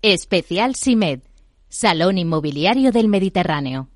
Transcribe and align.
Especial 0.00 0.76
SIMED, 0.76 1.22
Salón 1.68 2.18
Inmobiliario 2.18 2.92
del 2.92 3.08
Mediterráneo. 3.08 3.88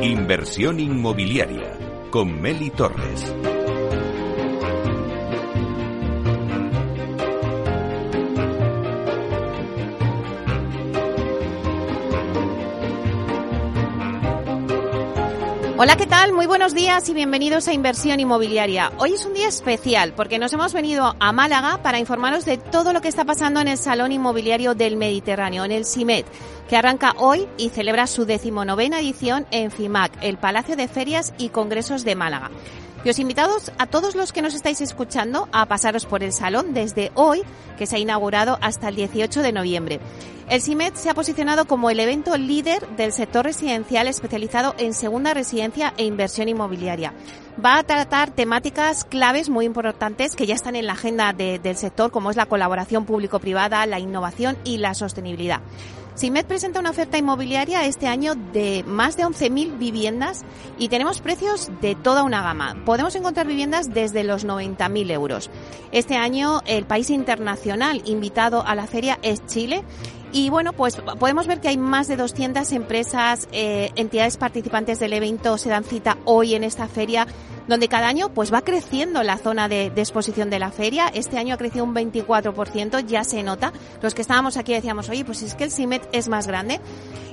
Inversión 0.00 0.80
inmobiliaria 0.80 1.76
con 2.10 2.40
Meli 2.40 2.70
Torres. 2.70 3.30
Hola, 15.80 15.96
¿qué 15.96 16.08
tal? 16.08 16.32
Muy 16.32 16.46
buenos 16.46 16.74
días 16.74 17.08
y 17.08 17.14
bienvenidos 17.14 17.68
a 17.68 17.72
Inversión 17.72 18.18
Inmobiliaria. 18.18 18.90
Hoy 18.98 19.12
es 19.12 19.24
un 19.24 19.32
día 19.32 19.46
especial 19.46 20.12
porque 20.12 20.40
nos 20.40 20.52
hemos 20.52 20.72
venido 20.72 21.14
a 21.20 21.30
Málaga 21.30 21.84
para 21.84 22.00
informaros 22.00 22.44
de 22.44 22.58
todo 22.58 22.92
lo 22.92 23.00
que 23.00 23.06
está 23.06 23.24
pasando 23.24 23.60
en 23.60 23.68
el 23.68 23.78
Salón 23.78 24.10
Inmobiliario 24.10 24.74
del 24.74 24.96
Mediterráneo, 24.96 25.64
en 25.64 25.70
el 25.70 25.84
CIMET, 25.84 26.26
que 26.68 26.76
arranca 26.76 27.14
hoy 27.18 27.46
y 27.58 27.68
celebra 27.68 28.08
su 28.08 28.24
decimonovena 28.24 28.98
edición 28.98 29.46
en 29.52 29.70
FIMAC, 29.70 30.10
el 30.20 30.36
Palacio 30.36 30.74
de 30.74 30.88
Ferias 30.88 31.32
y 31.38 31.50
Congresos 31.50 32.04
de 32.04 32.16
Málaga. 32.16 32.50
Y 33.04 33.10
os 33.10 33.18
invitados 33.18 33.70
a 33.78 33.86
todos 33.86 34.14
los 34.14 34.32
que 34.32 34.42
nos 34.42 34.54
estáis 34.54 34.80
escuchando 34.80 35.48
a 35.52 35.66
pasaros 35.66 36.04
por 36.04 36.24
el 36.24 36.32
salón 36.32 36.74
desde 36.74 37.12
hoy, 37.14 37.42
que 37.78 37.86
se 37.86 37.96
ha 37.96 38.00
inaugurado 38.00 38.58
hasta 38.60 38.88
el 38.88 38.96
18 38.96 39.42
de 39.42 39.52
noviembre. 39.52 40.00
El 40.48 40.62
CIMET 40.62 40.96
se 40.96 41.10
ha 41.10 41.14
posicionado 41.14 41.66
como 41.66 41.90
el 41.90 42.00
evento 42.00 42.36
líder 42.36 42.86
del 42.96 43.12
sector 43.12 43.44
residencial 43.44 44.08
especializado 44.08 44.74
en 44.78 44.94
segunda 44.94 45.34
residencia 45.34 45.92
e 45.96 46.04
inversión 46.04 46.48
inmobiliaria. 46.48 47.12
Va 47.62 47.78
a 47.78 47.84
tratar 47.84 48.30
temáticas 48.30 49.04
claves 49.04 49.48
muy 49.48 49.66
importantes 49.66 50.34
que 50.34 50.46
ya 50.46 50.54
están 50.54 50.74
en 50.74 50.86
la 50.86 50.94
agenda 50.94 51.32
del 51.34 51.76
sector, 51.76 52.10
como 52.10 52.30
es 52.30 52.36
la 52.36 52.46
colaboración 52.46 53.04
público-privada, 53.04 53.84
la 53.86 53.98
innovación 53.98 54.56
y 54.64 54.78
la 54.78 54.94
sostenibilidad. 54.94 55.60
CIMED 56.18 56.46
presenta 56.46 56.80
una 56.80 56.90
oferta 56.90 57.16
inmobiliaria 57.16 57.86
este 57.86 58.08
año 58.08 58.34
de 58.34 58.82
más 58.84 59.16
de 59.16 59.22
11.000 59.22 59.78
viviendas 59.78 60.44
y 60.76 60.88
tenemos 60.88 61.20
precios 61.20 61.70
de 61.80 61.94
toda 61.94 62.24
una 62.24 62.42
gama. 62.42 62.74
Podemos 62.84 63.14
encontrar 63.14 63.46
viviendas 63.46 63.94
desde 63.94 64.24
los 64.24 64.44
90.000 64.44 65.12
euros. 65.12 65.48
Este 65.92 66.16
año 66.16 66.60
el 66.66 66.86
país 66.86 67.10
internacional 67.10 68.02
invitado 68.04 68.66
a 68.66 68.74
la 68.74 68.88
feria 68.88 69.20
es 69.22 69.46
Chile 69.46 69.84
y 70.32 70.50
bueno, 70.50 70.72
pues 70.72 70.96
podemos 71.18 71.46
ver 71.46 71.60
que 71.60 71.68
hay 71.68 71.78
más 71.78 72.08
de 72.08 72.16
200 72.16 72.70
empresas, 72.72 73.48
eh, 73.52 73.90
entidades 73.96 74.36
participantes 74.36 74.98
del 74.98 75.12
evento 75.12 75.56
se 75.58 75.70
dan 75.70 75.84
cita 75.84 76.18
hoy 76.24 76.54
en 76.54 76.64
esta 76.64 76.86
feria, 76.86 77.26
donde 77.66 77.88
cada 77.88 78.08
año 78.08 78.30
pues 78.30 78.52
va 78.52 78.62
creciendo 78.62 79.22
la 79.22 79.38
zona 79.38 79.68
de, 79.68 79.86
exposición 79.86 80.50
de 80.50 80.58
la 80.58 80.70
feria. 80.70 81.08
Este 81.08 81.38
año 81.38 81.54
ha 81.54 81.58
crecido 81.58 81.84
un 81.84 81.94
24%, 81.94 83.06
ya 83.06 83.24
se 83.24 83.42
nota. 83.42 83.72
Los 84.02 84.14
que 84.14 84.22
estábamos 84.22 84.56
aquí 84.56 84.72
decíamos, 84.72 85.08
oye, 85.08 85.24
pues 85.24 85.42
es 85.42 85.54
que 85.54 85.64
el 85.64 85.70
CIMET 85.70 86.08
es 86.12 86.28
más 86.28 86.46
grande. 86.46 86.80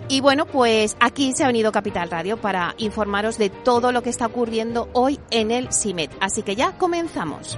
Y 0.07 0.21
bueno, 0.21 0.45
pues 0.45 0.95
aquí 0.99 1.33
se 1.33 1.43
ha 1.43 1.47
venido 1.47 1.71
Capital 1.71 2.11
Radio 2.11 2.37
para 2.37 2.75
informaros 2.77 3.37
de 3.37 3.49
todo 3.49 3.91
lo 3.91 4.03
que 4.03 4.09
está 4.09 4.27
ocurriendo 4.27 4.87
hoy 4.93 5.19
en 5.31 5.51
el 5.51 5.73
CIMET. 5.73 6.11
Así 6.19 6.43
que 6.43 6.55
ya 6.55 6.77
comenzamos. 6.77 7.57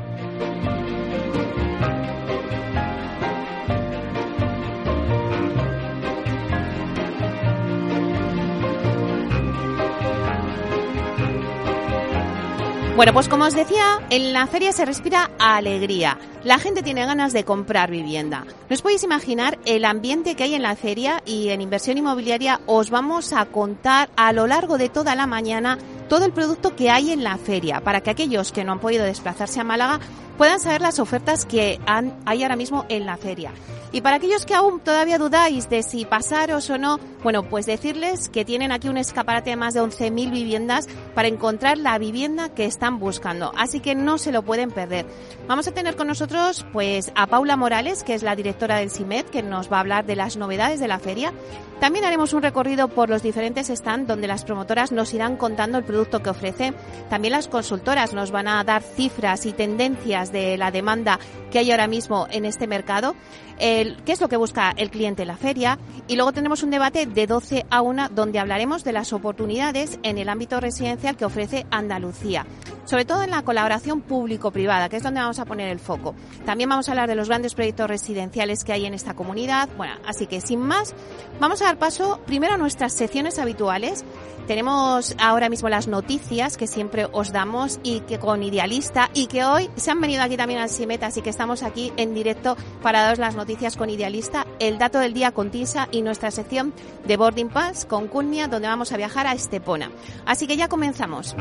Bueno, 12.98 13.14
pues 13.14 13.28
como 13.28 13.46
os 13.46 13.54
decía, 13.54 14.00
en 14.10 14.34
la 14.34 14.48
feria 14.48 14.72
se 14.72 14.84
respira 14.84 15.30
alegría. 15.38 16.18
La 16.44 16.58
gente 16.58 16.82
tiene 16.82 17.06
ganas 17.06 17.32
de 17.32 17.44
comprar 17.44 17.92
vivienda. 17.92 18.44
No 18.44 18.74
os 18.74 18.82
podéis 18.82 19.04
imaginar 19.04 19.60
el 19.66 19.86
ambiente 19.86 20.34
que 20.34 20.42
hay 20.42 20.56
en 20.56 20.64
la 20.64 20.76
feria 20.76 21.22
y 21.24 21.50
en 21.50 21.62
inversión 21.62 22.00
inmobiliaria 22.00 22.60
os 22.66 22.90
vamos 22.90 23.34
a 23.34 23.46
contar 23.46 24.10
a 24.16 24.34
lo 24.34 24.48
largo 24.48 24.80
de 24.80 24.90
toda 24.90 25.14
la 25.14 25.28
mañana 25.28 25.78
todo 26.10 26.26
el 26.26 26.32
producto 26.32 26.76
que 26.76 26.90
hay 26.90 27.12
en 27.12 27.24
la 27.24 27.38
feria 27.38 27.82
para 27.82 28.02
que 28.02 28.10
aquellos 28.10 28.52
que 28.52 28.64
no 28.64 28.72
han 28.72 28.80
podido 28.80 29.06
desplazarse 29.06 29.60
a 29.60 29.64
Málaga 29.64 30.00
puedan 30.38 30.60
saber 30.60 30.82
las 30.82 31.00
ofertas 31.00 31.46
que 31.46 31.80
hay 32.26 32.44
ahora 32.44 32.56
mismo 32.56 32.86
en 32.90 33.06
la 33.06 33.18
feria. 33.18 33.52
Y 33.92 34.02
para 34.02 34.18
aquellos 34.18 34.46
que 34.46 34.54
aún 34.54 34.82
todavía 34.82 35.18
dudáis 35.18 35.70
de 35.70 35.82
si 35.82 36.04
pasaros 36.04 36.70
o 36.70 36.78
no, 36.78 37.00
bueno, 37.24 37.44
pues 37.44 37.66
decirles 37.66 38.28
que 38.28 38.44
tienen 38.44 38.72
aquí 38.72 38.90
un 38.90 38.98
escaparate 38.98 39.52
de 39.52 39.56
más 39.56 39.74
de 39.74 39.82
11.000 39.82 40.30
viviendas 40.30 40.88
para 41.16 41.30
encontrar 41.30 41.78
la 41.78 41.98
vivienda 41.98 42.50
que 42.50 42.66
están 42.66 43.00
buscando. 43.00 43.54
Así 43.58 43.80
que 43.80 43.96
no 43.96 44.18
se 44.18 44.34
lo 44.34 44.44
pueden 44.44 44.72
perder. 44.72 45.06
Vamos 45.48 45.68
a 45.68 45.72
tener 45.72 45.96
con 45.96 46.08
nosotros 46.08 46.66
pues 46.74 47.12
a 47.16 47.28
Paula 47.28 47.56
Morales, 47.56 48.04
que 48.04 48.14
es 48.14 48.24
la 48.24 48.36
directora 48.36 48.78
del 48.78 48.92
CIMED, 48.92 49.26
que 49.28 49.42
nos 49.42 49.72
va 49.72 49.78
a 49.78 49.82
hablar 49.82 50.06
de 50.06 50.18
las 50.18 50.36
novedades 50.36 50.82
de 50.82 50.88
la 50.90 51.00
feria. 51.00 51.32
También 51.80 52.06
haremos 52.06 52.34
un 52.34 52.42
recorrido 52.42 52.88
por 52.88 53.08
los 53.10 53.22
diferentes 53.22 53.68
stands 53.68 54.08
donde 54.08 54.28
las 54.28 54.44
promotoras 54.44 54.92
nos 54.92 55.14
irán 55.14 55.38
contando 55.38 55.78
el 55.78 55.84
producto 55.84 56.24
que 56.24 56.32
ofrece. 56.32 56.74
También 57.10 57.34
las 57.34 57.48
consultoras 57.48 58.14
nos 58.14 58.32
van 58.32 58.48
a 58.48 58.64
dar 58.64 58.82
cifras 58.82 59.46
y 59.46 59.54
tendencias 59.54 60.27
de 60.32 60.58
la 60.58 60.72
demanda 60.72 61.20
que 61.52 61.60
hay 61.60 61.72
ahora 61.72 61.88
mismo 61.88 62.28
en 62.30 62.46
este 62.46 62.68
mercado. 62.68 63.16
El, 63.60 63.98
qué 64.04 64.12
es 64.12 64.22
lo 64.22 64.30
que 64.30 64.38
busca 64.38 64.72
el 64.78 64.92
cliente 64.92 65.24
en 65.24 65.30
la 65.30 65.38
feria. 65.38 65.80
Y 66.08 66.16
luego 66.16 66.32
tenemos 66.32 66.64
un 66.64 66.70
debate 66.70 67.06
de 67.06 67.28
12 67.28 67.66
a 67.70 67.82
1 67.82 68.10
donde 68.10 68.40
hablaremos 68.40 68.84
de 68.84 68.94
las 68.94 69.14
oportunidades 69.14 70.00
en 70.04 70.18
el 70.18 70.30
ámbito 70.30 70.60
residencial 70.60 71.18
que 71.18 71.26
ofrece 71.26 71.66
Andalucía, 71.72 72.46
sobre 72.86 73.06
todo 73.06 73.24
en 73.24 73.32
la 73.32 73.42
colaboración 73.42 74.02
público-privada, 74.02 74.90
que 74.90 74.98
es 74.98 75.04
donde 75.04 75.20
vamos 75.20 75.40
a 75.40 75.46
poner 75.46 75.70
el 75.70 75.80
foco. 75.80 76.16
También 76.46 76.70
vamos 76.70 76.88
a 76.88 76.92
hablar 76.92 77.10
de 77.10 77.16
los 77.16 77.28
grandes 77.28 77.56
proyectos 77.56 77.88
residenciales 77.88 78.64
que 78.64 78.74
hay 78.74 78.86
en 78.86 78.94
esta 78.94 79.16
comunidad. 79.16 79.70
Bueno, 79.76 79.94
así 80.06 80.28
que 80.28 80.40
sin 80.40 80.60
más, 80.60 80.94
vamos 81.40 81.62
a 81.62 81.66
dar 81.66 81.78
paso 81.78 82.20
primero 82.26 82.54
a 82.54 82.58
nuestras 82.58 82.94
secciones 82.94 83.40
habituales. 83.40 84.06
Tenemos 84.48 85.14
ahora 85.20 85.50
mismo 85.50 85.68
las 85.68 85.90
noticias 85.90 86.56
que 86.56 86.68
siempre 86.68 87.06
os 87.12 87.34
damos 87.34 87.82
y 87.84 88.00
que 88.02 88.18
con 88.18 88.44
Idealista 88.44 89.10
y 89.14 89.28
que 89.28 89.44
hoy 89.44 89.70
se 89.76 89.92
han 89.92 90.00
venido 90.00 90.17
aquí 90.22 90.38
también 90.38 90.60
al 90.60 90.70
CIMET, 90.70 91.04
así 91.04 91.22
que 91.22 91.30
estamos 91.30 91.64
aquí 91.64 91.92
en 91.98 92.14
directo 92.14 92.58
para 92.82 93.02
daros 93.02 93.20
las 93.20 93.36
noticias 93.36 93.76
con 93.76 93.90
Idealista, 93.90 94.46
el 94.60 94.78
dato 94.78 95.00
del 95.00 95.14
día 95.14 95.32
con 95.32 95.52
TISA 95.52 95.88
y 95.92 96.02
nuestra 96.02 96.32
sección 96.32 96.74
de 97.06 97.18
Boarding 97.18 97.50
Pass 97.50 97.86
con 97.86 98.08
Culmia, 98.08 98.48
donde 98.48 98.68
vamos 98.68 98.92
a 98.92 98.98
viajar 98.98 99.28
a 99.28 99.34
Estepona. 99.34 99.92
Así 100.26 100.48
que 100.48 100.58
ya 100.58 100.68
comenzamos. 100.68 101.36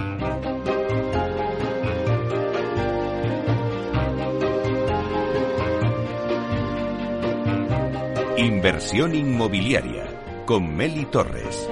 Inversión 8.38 9.15
inmobiliaria 9.15 10.44
con 10.44 10.76
Meli 10.76 11.06
Torres. 11.06 11.69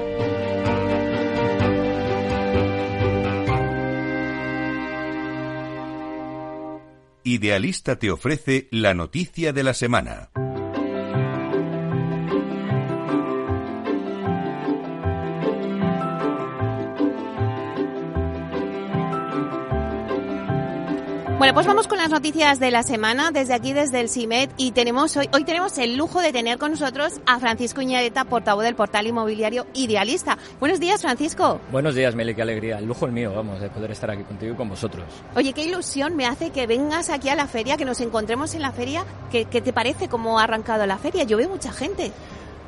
Idealista 7.34 7.98
te 7.98 8.12
ofrece 8.12 8.68
la 8.70 8.94
noticia 8.94 9.52
de 9.52 9.64
la 9.64 9.74
semana. 9.74 10.30
Bueno, 21.44 21.56
pues 21.56 21.66
vamos 21.66 21.88
con 21.88 21.99
las 21.99 22.09
noticias 22.09 22.59
de 22.59 22.71
la 22.71 22.82
semana 22.82 23.31
desde 23.31 23.53
aquí, 23.53 23.75
desde 23.75 24.00
el 24.00 24.09
CIMET 24.09 24.50
y 24.56 24.72
tenemos 24.72 25.15
hoy, 25.19 25.28
hoy 25.31 25.44
tenemos 25.44 25.77
el 25.77 25.94
lujo 25.94 26.22
de 26.22 26.32
tener 26.32 26.56
con 26.56 26.70
nosotros 26.70 27.20
a 27.26 27.38
Francisco 27.38 27.82
Iñareta, 27.82 28.25
portavoz 28.25 28.64
del 28.64 28.75
portal 28.75 29.06
inmobiliario 29.06 29.67
Idealista. 29.75 30.38
Buenos 30.58 30.81
días, 30.81 31.02
Francisco. 31.02 31.61
Buenos 31.70 31.94
días, 31.94 32.14
Meli, 32.14 32.35
qué 32.35 32.41
alegría. 32.41 32.79
El 32.79 32.87
lujo 32.87 33.05
el 33.05 33.12
mío, 33.12 33.35
vamos, 33.35 33.61
de 33.61 33.69
poder 33.69 33.91
estar 33.91 34.11
aquí 34.11 34.23
contigo 34.23 34.55
y 34.55 34.56
con 34.56 34.70
vosotros. 34.70 35.05
Oye, 35.37 35.52
qué 35.52 35.67
ilusión 35.67 36.17
me 36.17 36.25
hace 36.25 36.49
que 36.49 36.67
vengas 36.67 37.11
aquí 37.11 37.29
a 37.29 37.35
la 37.35 37.47
feria, 37.47 37.76
que 37.76 37.85
nos 37.85 38.00
encontremos 38.00 38.55
en 38.55 38.62
la 38.62 38.73
feria. 38.73 39.05
¿Qué, 39.31 39.44
qué 39.44 39.61
te 39.61 39.75
parece 39.75 40.08
cómo 40.08 40.38
ha 40.38 40.44
arrancado 40.44 40.87
la 40.87 40.97
feria? 40.97 41.25
Yo 41.25 41.37
veo 41.37 41.50
mucha 41.50 41.73
gente. 41.73 42.11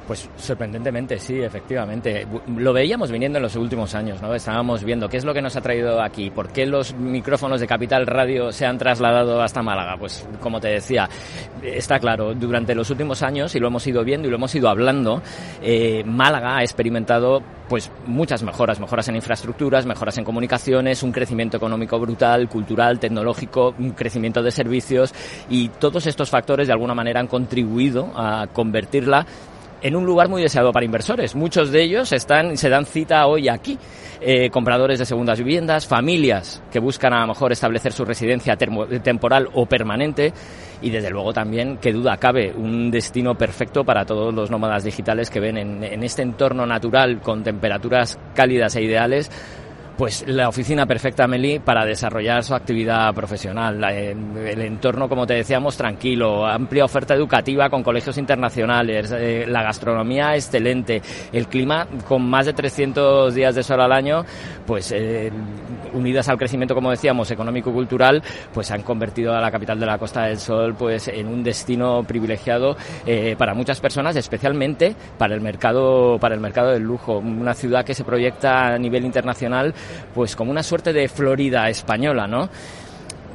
Pues 0.06 0.28
sorprendentemente, 0.36 1.18
sí, 1.18 1.40
efectivamente. 1.40 2.26
Lo 2.56 2.72
veíamos 2.72 3.10
viniendo 3.10 3.38
en 3.38 3.42
los 3.42 3.56
últimos 3.56 3.94
años, 3.94 4.22
¿no? 4.22 4.34
Estábamos 4.34 4.84
viendo 4.84 5.08
qué 5.08 5.16
es 5.16 5.24
lo 5.24 5.34
que 5.34 5.42
nos 5.42 5.56
ha 5.56 5.60
traído 5.60 6.00
aquí, 6.00 6.30
por 6.30 6.52
qué 6.52 6.64
los 6.64 6.94
micrófonos 6.94 7.60
de 7.60 7.66
Capital 7.66 8.06
Radio 8.06 8.52
se 8.52 8.66
han 8.66 8.78
trasladado 8.78 9.42
hasta 9.42 9.62
Málaga. 9.62 9.96
Pues 9.98 10.26
como 10.40 10.60
te 10.60 10.68
decía, 10.68 11.08
está 11.62 11.98
claro, 11.98 12.34
durante 12.34 12.74
los 12.74 12.88
últimos 12.90 13.22
años, 13.22 13.54
y 13.56 13.58
lo 13.58 13.66
hemos 13.66 13.86
ido 13.86 14.04
viendo 14.04 14.28
y 14.28 14.30
lo 14.30 14.36
hemos 14.36 14.54
ido 14.54 14.68
hablando, 14.68 15.22
eh, 15.60 16.04
Málaga 16.04 16.58
ha 16.58 16.62
experimentado 16.62 17.42
pues 17.68 17.90
muchas 18.06 18.44
mejoras, 18.44 18.78
mejoras 18.78 19.08
en 19.08 19.16
infraestructuras, 19.16 19.86
mejoras 19.86 20.16
en 20.18 20.24
comunicaciones, 20.24 21.02
un 21.02 21.10
crecimiento 21.10 21.56
económico 21.56 21.98
brutal, 21.98 22.48
cultural, 22.48 23.00
tecnológico, 23.00 23.74
un 23.78 23.90
crecimiento 23.90 24.42
de 24.42 24.52
servicios 24.52 25.12
y 25.50 25.68
todos 25.68 26.06
estos 26.06 26.30
factores 26.30 26.68
de 26.68 26.72
alguna 26.72 26.94
manera 26.94 27.18
han 27.18 27.26
contribuido 27.26 28.12
a 28.14 28.46
convertirla 28.52 29.26
en 29.86 29.94
un 29.94 30.04
lugar 30.04 30.28
muy 30.28 30.42
deseado 30.42 30.72
para 30.72 30.84
inversores. 30.84 31.36
Muchos 31.36 31.70
de 31.70 31.80
ellos 31.84 32.10
están, 32.10 32.56
se 32.56 32.68
dan 32.68 32.86
cita 32.86 33.24
hoy 33.26 33.48
aquí. 33.48 33.78
Eh, 34.20 34.50
compradores 34.50 34.98
de 34.98 35.06
segundas 35.06 35.38
viviendas, 35.38 35.86
familias 35.86 36.60
que 36.72 36.80
buscan 36.80 37.12
a 37.12 37.20
lo 37.20 37.28
mejor 37.28 37.52
establecer 37.52 37.92
su 37.92 38.04
residencia 38.04 38.56
temporal 38.56 39.48
o 39.52 39.66
permanente 39.66 40.32
y 40.82 40.90
desde 40.90 41.10
luego 41.10 41.32
también, 41.32 41.76
que 41.76 41.92
duda 41.92 42.16
cabe, 42.16 42.52
un 42.52 42.90
destino 42.90 43.36
perfecto 43.36 43.84
para 43.84 44.04
todos 44.04 44.34
los 44.34 44.50
nómadas 44.50 44.82
digitales 44.82 45.30
que 45.30 45.38
ven 45.38 45.56
en, 45.56 45.84
en 45.84 46.02
este 46.02 46.22
entorno 46.22 46.66
natural 46.66 47.20
con 47.20 47.44
temperaturas 47.44 48.18
cálidas 48.34 48.74
e 48.74 48.82
ideales 48.82 49.30
pues 49.96 50.24
la 50.26 50.48
oficina 50.48 50.84
perfecta 50.86 51.26
Meli 51.26 51.58
para 51.58 51.84
desarrollar 51.84 52.44
su 52.44 52.54
actividad 52.54 53.14
profesional. 53.14 53.82
El 53.82 54.60
entorno, 54.60 55.08
como 55.08 55.26
te 55.26 55.34
decíamos, 55.34 55.76
tranquilo, 55.76 56.46
amplia 56.46 56.84
oferta 56.84 57.14
educativa 57.14 57.70
con 57.70 57.82
colegios 57.82 58.18
internacionales, 58.18 59.12
eh, 59.16 59.46
la 59.48 59.62
gastronomía 59.62 60.34
excelente, 60.34 61.00
el 61.32 61.48
clima 61.48 61.86
con 62.06 62.28
más 62.28 62.46
de 62.46 62.52
300 62.52 63.34
días 63.34 63.54
de 63.54 63.62
sol 63.62 63.80
al 63.80 63.92
año, 63.92 64.24
pues 64.66 64.92
eh, 64.92 65.32
unidas 65.94 66.28
al 66.28 66.36
crecimiento, 66.36 66.74
como 66.74 66.90
decíamos, 66.90 67.30
económico-cultural, 67.30 68.22
pues 68.52 68.70
han 68.70 68.82
convertido 68.82 69.34
a 69.34 69.40
la 69.40 69.50
capital 69.50 69.80
de 69.80 69.86
la 69.86 69.98
Costa 69.98 70.24
del 70.24 70.38
Sol 70.38 70.74
pues 70.74 71.08
en 71.08 71.26
un 71.26 71.42
destino 71.42 72.04
privilegiado 72.06 72.76
eh, 73.06 73.34
para 73.38 73.54
muchas 73.54 73.80
personas, 73.80 74.14
especialmente 74.16 74.94
para 75.16 75.34
el 75.34 75.40
mercado 75.40 76.18
para 76.18 76.34
el 76.34 76.40
mercado 76.40 76.72
del 76.72 76.82
lujo, 76.82 77.18
una 77.18 77.54
ciudad 77.54 77.84
que 77.84 77.94
se 77.94 78.04
proyecta 78.04 78.74
a 78.74 78.78
nivel 78.78 79.04
internacional 79.04 79.74
pues 80.14 80.36
como 80.36 80.50
una 80.50 80.62
suerte 80.62 80.92
de 80.92 81.08
Florida 81.08 81.68
española, 81.68 82.26
¿no? 82.26 82.48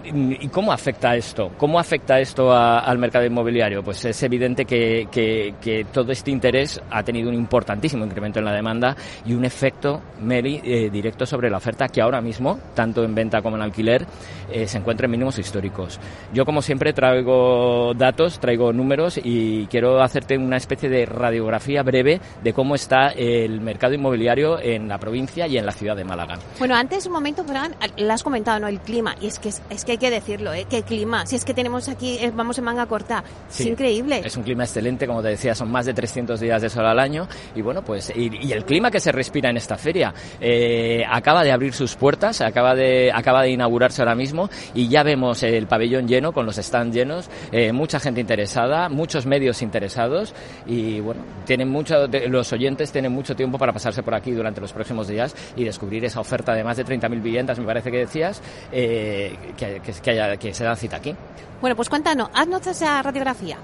¿Y 0.04 0.48
cómo 0.50 0.72
afecta 0.72 1.16
esto? 1.16 1.52
¿Cómo 1.58 1.80
afecta 1.80 2.20
esto 2.20 2.52
al 2.54 2.98
mercado 2.98 3.26
inmobiliario? 3.26 3.84
Pues 3.84 4.04
es 4.06 4.24
evidente 4.24 4.66
que, 4.66 5.08
que, 5.12 5.86
todo 5.92 6.12
este 6.12 6.32
interés 6.32 6.82
ha 6.90 7.04
tenido 7.04 7.30
un 7.30 7.36
importantísimo 7.36 8.06
incremento 8.06 8.40
en 8.40 8.46
la 8.46 8.54
demanda 8.54 8.96
y 9.26 9.34
un 9.34 9.46
efecto 9.46 10.02
eh, 10.30 10.90
directo 10.92 11.26
sobre 11.26 11.50
la 11.50 11.58
oferta 11.58 11.88
que 11.88 12.02
ahora 12.02 12.22
mismo, 12.22 12.60
tanto 12.74 13.04
en 13.04 13.14
venta 13.14 13.42
como 13.42 13.56
en 13.58 13.64
alquiler, 13.64 14.06
eh, 14.52 14.68
se 14.68 14.78
encuentra 14.78 15.06
en 15.06 15.12
mínimos 15.12 15.38
históricos. 15.40 16.00
Yo, 16.34 16.46
como 16.46 16.62
siempre, 16.62 16.94
traigo 16.94 17.94
datos, 17.96 18.40
traigo 18.40 18.74
números 18.74 19.20
y 19.24 19.66
quiero 19.68 20.02
hacerte 20.02 20.38
una 20.38 20.58
especie 20.58 20.90
de 20.90 21.06
radiografía 21.06 21.84
breve 21.84 22.20
de 22.44 22.54
cómo 22.54 22.76
está 22.76 23.10
el 23.10 23.62
mercado 23.62 23.94
inmobiliario 23.94 24.60
en 24.60 24.88
la 24.88 24.98
provincia 24.98 25.48
y 25.48 25.58
en 25.58 25.66
la 25.66 25.72
ciudad 25.72 25.96
de 25.96 26.04
Málaga. 26.04 26.38
Bueno, 26.60 26.76
antes 26.76 27.06
un 27.06 27.14
momento, 27.14 27.44
Fran, 27.44 27.76
lo 27.98 28.14
has 28.14 28.24
comentado, 28.24 28.60
¿no? 28.60 28.68
El 28.68 28.80
clima. 28.80 29.16
Y 29.22 29.28
es 29.28 29.40
que, 29.40 29.50
es 29.50 29.86
que 29.86 29.91
hay 29.92 29.98
que 29.98 30.10
decirlo, 30.10 30.54
¿eh? 30.54 30.66
Qué 30.70 30.84
clima. 30.84 31.26
Si 31.26 31.36
es 31.36 31.46
que 31.46 31.54
tenemos 31.54 31.90
aquí, 31.90 32.18
eh, 32.20 32.32
vamos 32.34 32.58
en 32.58 32.64
manga 32.64 32.86
corta. 32.86 33.24
es 33.50 33.66
increíble. 33.66 34.22
Es 34.24 34.38
un 34.38 34.44
clima 34.44 34.64
excelente, 34.64 35.06
como 35.06 35.22
te 35.22 35.30
decía, 35.30 35.54
son 35.54 35.70
más 35.70 35.86
de 35.86 35.94
300 35.94 36.40
días 36.40 36.62
de 36.62 36.70
sol 36.70 36.86
al 36.86 37.00
año. 37.00 37.28
Y 37.56 37.62
bueno, 37.62 37.84
pues, 37.84 38.12
y, 38.16 38.52
el 38.52 38.66
clima 38.66 38.90
que 38.90 39.00
se 39.00 39.12
respira 39.12 39.50
en 39.50 39.58
esta 39.58 39.78
feria. 39.78 40.14
Eh, 40.40 41.04
acaba 41.08 41.44
de 41.44 41.52
abrir 41.52 41.74
sus 41.74 41.96
puertas, 41.96 42.42
acaba 42.42 42.74
de, 42.74 43.12
acaba 43.14 43.44
de 43.44 43.52
inaugurarse 43.52 44.02
ahora 44.02 44.16
mismo 44.16 44.50
y 44.74 44.88
ya 44.88 45.04
vemos 45.04 45.44
el 45.44 45.68
pabellón 45.68 46.08
lleno, 46.08 46.32
con 46.32 46.46
los 46.46 46.56
stands 46.56 46.96
llenos, 46.96 47.30
eh, 47.52 47.72
mucha 47.74 48.00
gente 48.00 48.22
interesada, 48.22 48.90
muchos 48.90 49.26
medios 49.26 49.62
interesados 49.62 50.34
y 50.66 51.00
bueno, 51.00 51.22
tienen 51.46 51.70
mucho, 51.70 52.08
los 52.08 52.54
oyentes 52.54 52.92
tienen 52.92 53.12
mucho 53.12 53.36
tiempo 53.36 53.58
para 53.58 53.74
pasarse 53.74 54.04
por 54.04 54.16
aquí 54.16 54.32
durante 54.32 54.62
los 54.62 54.74
próximos 54.74 55.08
días 55.08 55.36
y 55.56 55.64
descubrir 55.64 56.06
esa 56.06 56.20
oferta 56.20 56.54
de 56.54 56.64
más 56.64 56.78
de 56.78 56.86
30.000 56.86 57.22
viviendas, 57.22 57.60
me 57.60 57.66
parece 57.66 57.92
que 57.92 57.98
decías, 57.98 58.42
que, 58.72 59.81
que, 59.84 60.12
haya, 60.12 60.38
que 60.38 60.54
se 60.54 60.64
da 60.64 60.76
cita 60.76 60.98
aquí. 60.98 61.16
Bueno, 61.60 61.76
pues 61.76 61.90
cuéntanos, 61.90 62.30
haznos 62.34 62.66
esa 62.68 63.02
radiografía. 63.02 63.58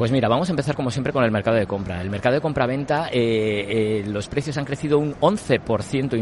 Pues 0.00 0.10
mira, 0.12 0.28
vamos 0.28 0.48
a 0.48 0.52
empezar 0.52 0.74
como 0.74 0.90
siempre 0.90 1.12
con 1.12 1.24
el 1.24 1.30
mercado 1.30 1.58
de 1.58 1.66
compra. 1.66 2.00
El 2.00 2.08
mercado 2.08 2.34
de 2.36 2.40
compra-venta, 2.40 3.10
eh, 3.12 4.00
eh, 4.02 4.04
los 4.06 4.28
precios 4.28 4.56
han 4.56 4.64
crecido 4.64 4.98
un 4.98 5.14
11% 5.16 6.16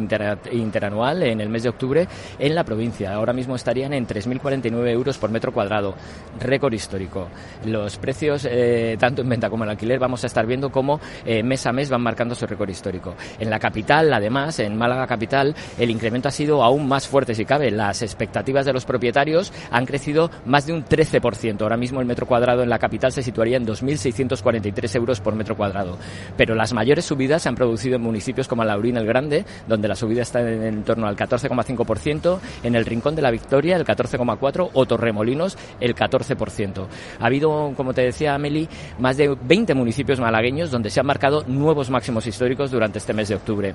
interanual 0.50 1.22
en 1.22 1.40
el 1.40 1.48
mes 1.48 1.62
de 1.62 1.68
octubre 1.68 2.08
en 2.40 2.56
la 2.56 2.64
provincia. 2.64 3.14
Ahora 3.14 3.32
mismo 3.32 3.54
estarían 3.54 3.92
en 3.92 4.04
3.049 4.04 4.90
euros 4.90 5.16
por 5.16 5.30
metro 5.30 5.52
cuadrado, 5.52 5.94
récord 6.40 6.72
histórico. 6.72 7.28
Los 7.66 7.98
precios, 7.98 8.48
eh, 8.50 8.96
tanto 8.98 9.22
en 9.22 9.28
venta 9.28 9.48
como 9.48 9.62
en 9.62 9.70
alquiler, 9.70 10.00
vamos 10.00 10.24
a 10.24 10.26
estar 10.26 10.44
viendo 10.44 10.70
cómo 10.70 10.98
mes 11.44 11.64
a 11.64 11.72
mes 11.72 11.88
van 11.88 12.02
marcando 12.02 12.34
su 12.34 12.48
récord 12.48 12.70
histórico. 12.70 13.14
En 13.38 13.48
la 13.48 13.60
capital, 13.60 14.12
además, 14.12 14.58
en 14.58 14.76
Málaga 14.76 15.06
capital, 15.06 15.54
el 15.78 15.90
incremento 15.90 16.26
ha 16.26 16.32
sido 16.32 16.64
aún 16.64 16.88
más 16.88 17.06
fuerte, 17.06 17.32
si 17.32 17.44
cabe. 17.44 17.70
Las 17.70 18.02
expectativas 18.02 18.66
de 18.66 18.72
los 18.72 18.84
propietarios 18.84 19.52
han 19.70 19.86
crecido 19.86 20.32
más 20.46 20.66
de 20.66 20.72
un 20.72 20.84
13%. 20.84 21.62
Ahora 21.62 21.76
mismo 21.76 22.00
el 22.00 22.06
metro 22.06 22.26
cuadrado 22.26 22.64
en 22.64 22.70
la 22.70 22.80
capital 22.80 23.12
se 23.12 23.22
situaría 23.22 23.56
en 23.56 23.67
2.643 23.68 24.96
euros 24.96 25.20
por 25.20 25.34
metro 25.34 25.56
cuadrado. 25.56 25.98
Pero 26.36 26.54
las 26.54 26.72
mayores 26.72 27.04
subidas 27.04 27.42
se 27.42 27.48
han 27.48 27.54
producido 27.54 27.96
en 27.96 28.02
municipios 28.02 28.48
como 28.48 28.64
Laurín 28.64 28.96
el 28.96 29.06
Grande, 29.06 29.44
donde 29.66 29.88
la 29.88 29.94
subida 29.94 30.22
está 30.22 30.40
en, 30.40 30.82
torno 30.84 31.06
al 31.06 31.16
14,5%, 31.16 32.38
en 32.62 32.74
el 32.74 32.84
Rincón 32.84 33.14
de 33.14 33.22
la 33.22 33.30
Victoria 33.30 33.76
el 33.76 33.84
14,4% 33.84 34.70
o 34.72 34.86
Torremolinos 34.86 35.56
el 35.80 35.94
14%. 35.94 36.86
Ha 37.20 37.26
habido, 37.26 37.72
como 37.76 37.94
te 37.94 38.02
decía 38.02 38.34
Amelie, 38.34 38.68
más 38.98 39.16
de 39.16 39.36
20 39.40 39.74
municipios 39.74 40.20
malagueños 40.20 40.70
donde 40.70 40.90
se 40.90 41.00
han 41.00 41.06
marcado 41.06 41.44
nuevos 41.46 41.90
máximos 41.90 42.26
históricos 42.26 42.70
durante 42.70 42.98
este 42.98 43.12
mes 43.12 43.28
de 43.28 43.34
octubre. 43.34 43.74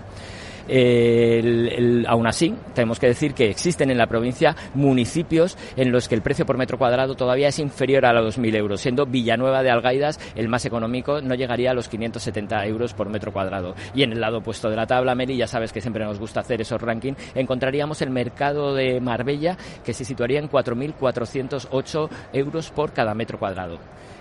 El, 0.68 2.06
aún 2.08 2.28
así, 2.28 2.56
tenemos 2.74 3.00
que 3.00 3.08
decir 3.08 3.34
que 3.34 3.50
existen 3.50 3.90
en 3.92 3.98
la 3.98 4.08
provincia 4.08 4.56
municipios 4.74 5.58
en 5.76 5.92
los 5.92 6.08
que 6.08 6.16
el 6.16 6.22
precio 6.22 6.46
por 6.46 6.58
metro 6.58 6.78
cuadrado 6.78 7.16
todavía 7.16 7.50
es 7.50 7.60
inferior 7.60 8.06
a 8.06 8.14
los 8.14 8.38
2.000 8.38 8.56
euros, 8.56 8.82
siendo 8.82 9.06
Villanueva 9.06 9.64
de 9.64 9.72
Algaidas 9.72 10.20
el 10.36 10.48
más 10.48 10.66
económico, 10.66 11.22
no 11.22 11.36
llegaría 11.36 11.72
a 11.72 11.74
los 11.74 11.88
570 11.88 12.66
euros 12.66 12.94
por 12.94 13.10
metro 13.10 13.32
cuadrado. 13.32 13.76
Y 13.94 14.04
en 14.04 14.14
el 14.14 14.22
lado 14.22 14.40
opuesto 14.40 14.70
de 14.70 14.76
la 14.76 14.88
tabla, 14.88 15.16
Meli, 15.16 15.38
ya 15.38 15.48
sabes 15.48 15.72
que 15.72 15.82
siempre 15.82 16.06
nos 16.06 16.20
gusta 16.20 16.40
hacer 16.40 16.62
esos 16.62 16.82
rankings, 16.82 17.18
encontraríamos 17.36 18.02
el 18.02 18.10
mercado 18.10 18.74
de 18.74 19.00
Marbella 19.02 19.58
que 19.84 19.94
se 19.94 20.06
situaría 20.06 20.40
en 20.40 20.50
4.408 20.50 22.10
euros 22.34 22.70
por 22.72 22.94
cada 22.94 23.14
metro 23.14 23.40
cuadrado. 23.40 23.78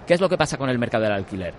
¿Qué 0.07 0.15
es 0.15 0.21
lo 0.21 0.29
que 0.29 0.39
pasa 0.39 0.57
con 0.57 0.69
el 0.69 0.79
mercado 0.79 1.05
del 1.05 1.13
alquiler? 1.13 1.55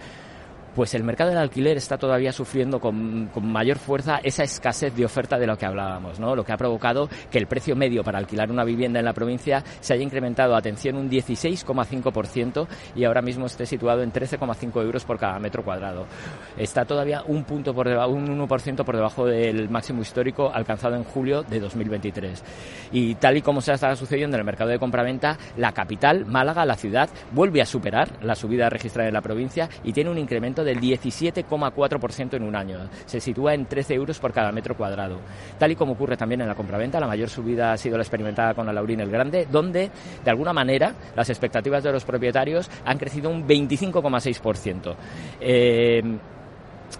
Pues 0.75 0.93
el 0.95 1.03
mercado 1.03 1.29
del 1.29 1.39
alquiler 1.39 1.77
está 1.77 1.97
todavía 1.97 2.31
sufriendo 2.31 2.79
con, 2.79 3.29
mayor 3.41 3.77
fuerza 3.77 4.19
esa 4.23 4.43
escasez 4.43 4.95
de 4.95 5.05
oferta 5.05 5.37
de 5.37 5.47
lo 5.47 5.57
que 5.57 5.65
hablábamos, 5.65 6.19
¿no? 6.19 6.35
Lo 6.35 6.43
que 6.43 6.51
ha 6.51 6.57
provocado 6.57 7.09
que 7.31 7.37
el 7.37 7.47
precio 7.47 7.75
medio 7.75 8.03
para 8.03 8.19
alquilar 8.19 8.51
una 8.51 8.63
vivienda 8.63 8.99
en 8.99 9.05
la 9.05 9.13
provincia 9.13 9.63
se 9.79 9.93
haya 9.93 10.03
incrementado, 10.03 10.55
atención, 10.55 10.95
un 10.95 11.09
16,5% 11.09 12.67
y 12.95 13.03
ahora 13.03 13.21
mismo 13.21 13.45
esté 13.45 13.65
situado 13.65 14.01
en 14.01 14.11
13,5 14.11 14.81
euros 14.81 15.05
por 15.05 15.19
cada 15.19 15.39
metro 15.39 15.63
cuadrado. 15.63 16.05
Está 16.57 16.85
todavía 16.85 17.23
un 17.27 17.43
punto 17.43 17.73
por 17.73 17.87
debajo, 17.87 18.11
un 18.11 18.27
1% 18.27 18.83
por 18.83 18.95
debajo 18.95 19.25
del 19.25 19.69
máximo 19.69 20.01
histórico 20.01 20.51
alcanzado 20.53 20.95
en 20.95 21.03
julio 21.03 21.43
de 21.43 21.59
2023. 21.59 22.43
Y 22.91 23.15
tal 23.15 23.37
y 23.37 23.41
como 23.41 23.61
se 23.61 23.73
está 23.73 23.95
sucediendo 23.95 24.35
en 24.35 24.41
el 24.41 24.45
mercado 24.45 24.69
de 24.69 24.79
compraventa, 24.79 25.37
la 25.57 25.71
capital, 25.71 26.25
Málaga, 26.25 26.65
la 26.65 26.75
ciudad, 26.75 27.09
vuelve 27.31 27.61
a 27.61 27.65
superar 27.65 28.09
la 28.23 28.35
subida 28.35 28.69
registrada 28.69 29.07
en 29.07 29.13
la 29.13 29.21
provincia 29.21 29.69
y 29.83 29.93
tiene 29.93 30.09
un 30.09 30.17
incremento 30.17 30.62
del 30.63 30.79
17,4% 30.79 32.33
en 32.35 32.43
un 32.43 32.55
año. 32.55 32.89
Se 33.05 33.19
sitúa 33.19 33.53
en 33.53 33.65
13 33.65 33.93
euros 33.93 34.19
por 34.19 34.33
cada 34.33 34.51
metro 34.51 34.75
cuadrado. 34.75 35.19
Tal 35.57 35.71
y 35.71 35.75
como 35.75 35.93
ocurre 35.93 36.17
también 36.17 36.41
en 36.41 36.47
la 36.47 36.55
compraventa, 36.55 36.99
la 36.99 37.07
mayor 37.07 37.29
subida 37.29 37.73
ha 37.73 37.77
sido 37.77 37.97
la 37.97 38.03
experimentada 38.03 38.53
con 38.53 38.65
la 38.65 38.73
Laurín 38.73 38.99
el 38.99 39.09
Grande, 39.09 39.47
donde, 39.51 39.91
de 40.23 40.29
alguna 40.29 40.53
manera, 40.53 40.93
las 41.15 41.29
expectativas 41.29 41.83
de 41.83 41.91
los 41.91 42.05
propietarios 42.05 42.69
han 42.85 42.97
crecido 42.97 43.29
un 43.29 43.47
25,6%. 43.47 44.95
Eh, 45.39 46.01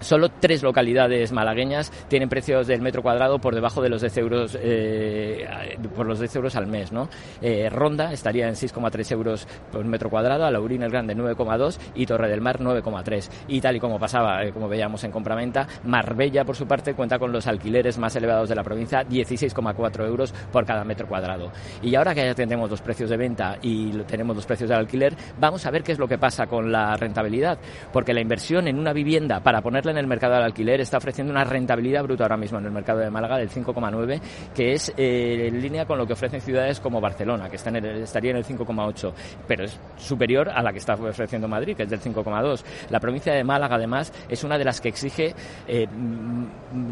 Solo 0.00 0.28
tres 0.28 0.62
localidades 0.62 1.32
malagueñas 1.32 1.90
tienen 2.08 2.28
precios 2.28 2.66
del 2.66 2.82
metro 2.82 3.02
cuadrado 3.02 3.38
por 3.38 3.54
debajo 3.54 3.80
de 3.82 3.88
los 3.88 4.00
10 4.00 4.16
euros, 4.18 4.58
eh, 4.60 5.46
por 5.94 6.06
los 6.06 6.18
10 6.18 6.36
euros 6.36 6.56
al 6.56 6.66
mes. 6.66 6.92
¿no? 6.92 7.08
Eh, 7.40 7.68
Ronda 7.70 8.12
estaría 8.12 8.48
en 8.48 8.54
6,3 8.54 9.12
euros 9.12 9.46
por 9.72 9.84
metro 9.84 10.10
cuadrado, 10.10 10.44
Alaurín 10.44 10.82
el 10.82 10.90
Grande 10.90 11.16
9,2 11.16 11.78
y 11.94 12.06
Torre 12.06 12.28
del 12.28 12.40
Mar 12.40 12.60
9,3. 12.60 13.30
Y 13.48 13.60
tal 13.60 13.76
y 13.76 13.80
como 13.80 13.98
pasaba, 13.98 14.44
eh, 14.44 14.52
como 14.52 14.68
veíamos 14.68 15.04
en 15.04 15.10
compraventa, 15.10 15.66
Marbella, 15.84 16.44
por 16.44 16.56
su 16.56 16.66
parte, 16.66 16.94
cuenta 16.94 17.18
con 17.18 17.32
los 17.32 17.46
alquileres 17.46 17.98
más 17.98 18.14
elevados 18.16 18.48
de 18.48 18.54
la 18.54 18.62
provincia, 18.62 19.04
16,4 19.04 20.06
euros 20.06 20.32
por 20.52 20.66
cada 20.66 20.84
metro 20.84 21.06
cuadrado. 21.06 21.50
Y 21.82 21.94
ahora 21.94 22.14
que 22.14 22.24
ya 22.24 22.34
tenemos 22.34 22.70
los 22.70 22.82
precios 22.82 23.10
de 23.10 23.16
venta 23.16 23.58
y 23.62 23.90
tenemos 24.02 24.36
los 24.36 24.46
precios 24.46 24.68
de 24.68 24.76
alquiler, 24.76 25.14
vamos 25.38 25.64
a 25.66 25.70
ver 25.70 25.82
qué 25.82 25.92
es 25.92 25.98
lo 25.98 26.08
que 26.08 26.18
pasa 26.18 26.46
con 26.46 26.70
la 26.70 26.96
rentabilidad. 26.96 27.58
Porque 27.92 28.12
la 28.12 28.20
inversión 28.20 28.68
en 28.68 28.78
una 28.78 28.92
vivienda 28.92 29.40
para 29.40 29.62
en 29.90 29.98
el 29.98 30.06
mercado 30.06 30.34
del 30.34 30.44
alquiler 30.44 30.80
está 30.80 30.98
ofreciendo 30.98 31.32
una 31.32 31.44
rentabilidad 31.44 32.02
bruta 32.02 32.24
ahora 32.24 32.36
mismo 32.36 32.58
en 32.58 32.66
el 32.66 32.72
mercado 32.72 33.00
de 33.00 33.10
Málaga 33.10 33.38
del 33.38 33.50
5,9, 33.50 34.20
que 34.54 34.72
es 34.72 34.92
eh, 34.96 35.48
en 35.48 35.60
línea 35.60 35.86
con 35.86 35.98
lo 35.98 36.06
que 36.06 36.12
ofrecen 36.12 36.40
ciudades 36.40 36.80
como 36.80 37.00
Barcelona, 37.00 37.48
que 37.48 37.56
está 37.56 37.70
en 37.70 37.84
estaría 37.84 38.30
en 38.30 38.38
el 38.38 38.44
5,8, 38.44 39.12
pero 39.46 39.64
es 39.64 39.78
superior 39.96 40.48
a 40.48 40.62
la 40.62 40.72
que 40.72 40.78
está 40.78 40.94
ofreciendo 40.94 41.48
Madrid, 41.48 41.76
que 41.76 41.84
es 41.84 41.90
del 41.90 42.00
5,2. 42.00 42.62
La 42.90 43.00
provincia 43.00 43.32
de 43.32 43.44
Málaga, 43.44 43.76
además, 43.76 44.12
es 44.28 44.44
una 44.44 44.58
de 44.58 44.64
las 44.64 44.80
que 44.80 44.88
exige 44.88 45.34
eh, 45.66 45.86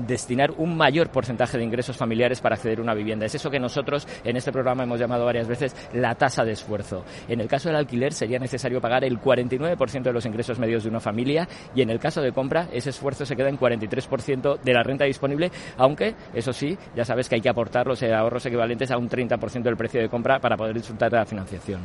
destinar 0.07 0.53
un 0.53 0.77
mayor 0.77 1.11
porcentaje 1.11 1.59
de 1.59 1.65
ingresos 1.65 1.97
familiares 1.97 2.41
para 2.41 2.55
acceder 2.55 2.79
a 2.79 2.83
una 2.83 2.95
vivienda. 2.95 3.27
Es 3.27 3.35
eso 3.35 3.51
que 3.51 3.59
nosotros 3.59 4.07
en 4.25 4.37
este 4.37 4.53
programa 4.53 4.85
hemos 4.85 4.99
llamado 4.99 5.25
varias 5.25 5.49
veces 5.49 5.75
la 5.93 6.15
tasa 6.15 6.45
de 6.45 6.53
esfuerzo. 6.53 7.05
En 7.29 7.41
el 7.41 7.49
caso 7.49 7.69
del 7.69 7.77
alquiler 7.77 8.13
sería 8.13 8.39
necesario 8.39 8.81
pagar 8.81 9.05
el 9.05 9.21
49% 9.21 10.03
de 10.03 10.13
los 10.13 10.27
ingresos 10.27 10.59
medios 10.59 10.85
de 10.85 10.91
una 10.91 11.01
familia 11.01 11.49
y 11.75 11.83
en 11.83 11.91
el 11.91 11.99
caso 11.99 12.21
de 12.21 12.33
compra 12.33 12.69
ese 12.83 12.91
esfuerzo 12.91 13.25
se 13.25 13.37
queda 13.37 13.49
en 13.49 13.59
43% 13.59 14.61
de 14.61 14.73
la 14.73 14.83
renta 14.83 15.05
disponible, 15.05 15.51
aunque, 15.79 16.15
eso 16.35 16.53
sí, 16.53 16.77
ya 16.95 17.05
sabes 17.05 17.29
que 17.29 17.37
hay 17.37 17.41
que 17.41 17.49
aportar 17.49 17.87
los 17.87 18.03
ahorros 18.03 18.45
equivalentes 18.47 18.91
a 18.91 18.99
un 18.99 19.09
30% 19.09 19.63
del 19.63 19.77
precio 19.77 20.01
de 20.01 20.09
compra 20.09 20.39
para 20.39 20.57
poder 20.57 20.75
disfrutar 20.75 21.11
de 21.11 21.17
la 21.17 21.25
financiación. 21.25 21.81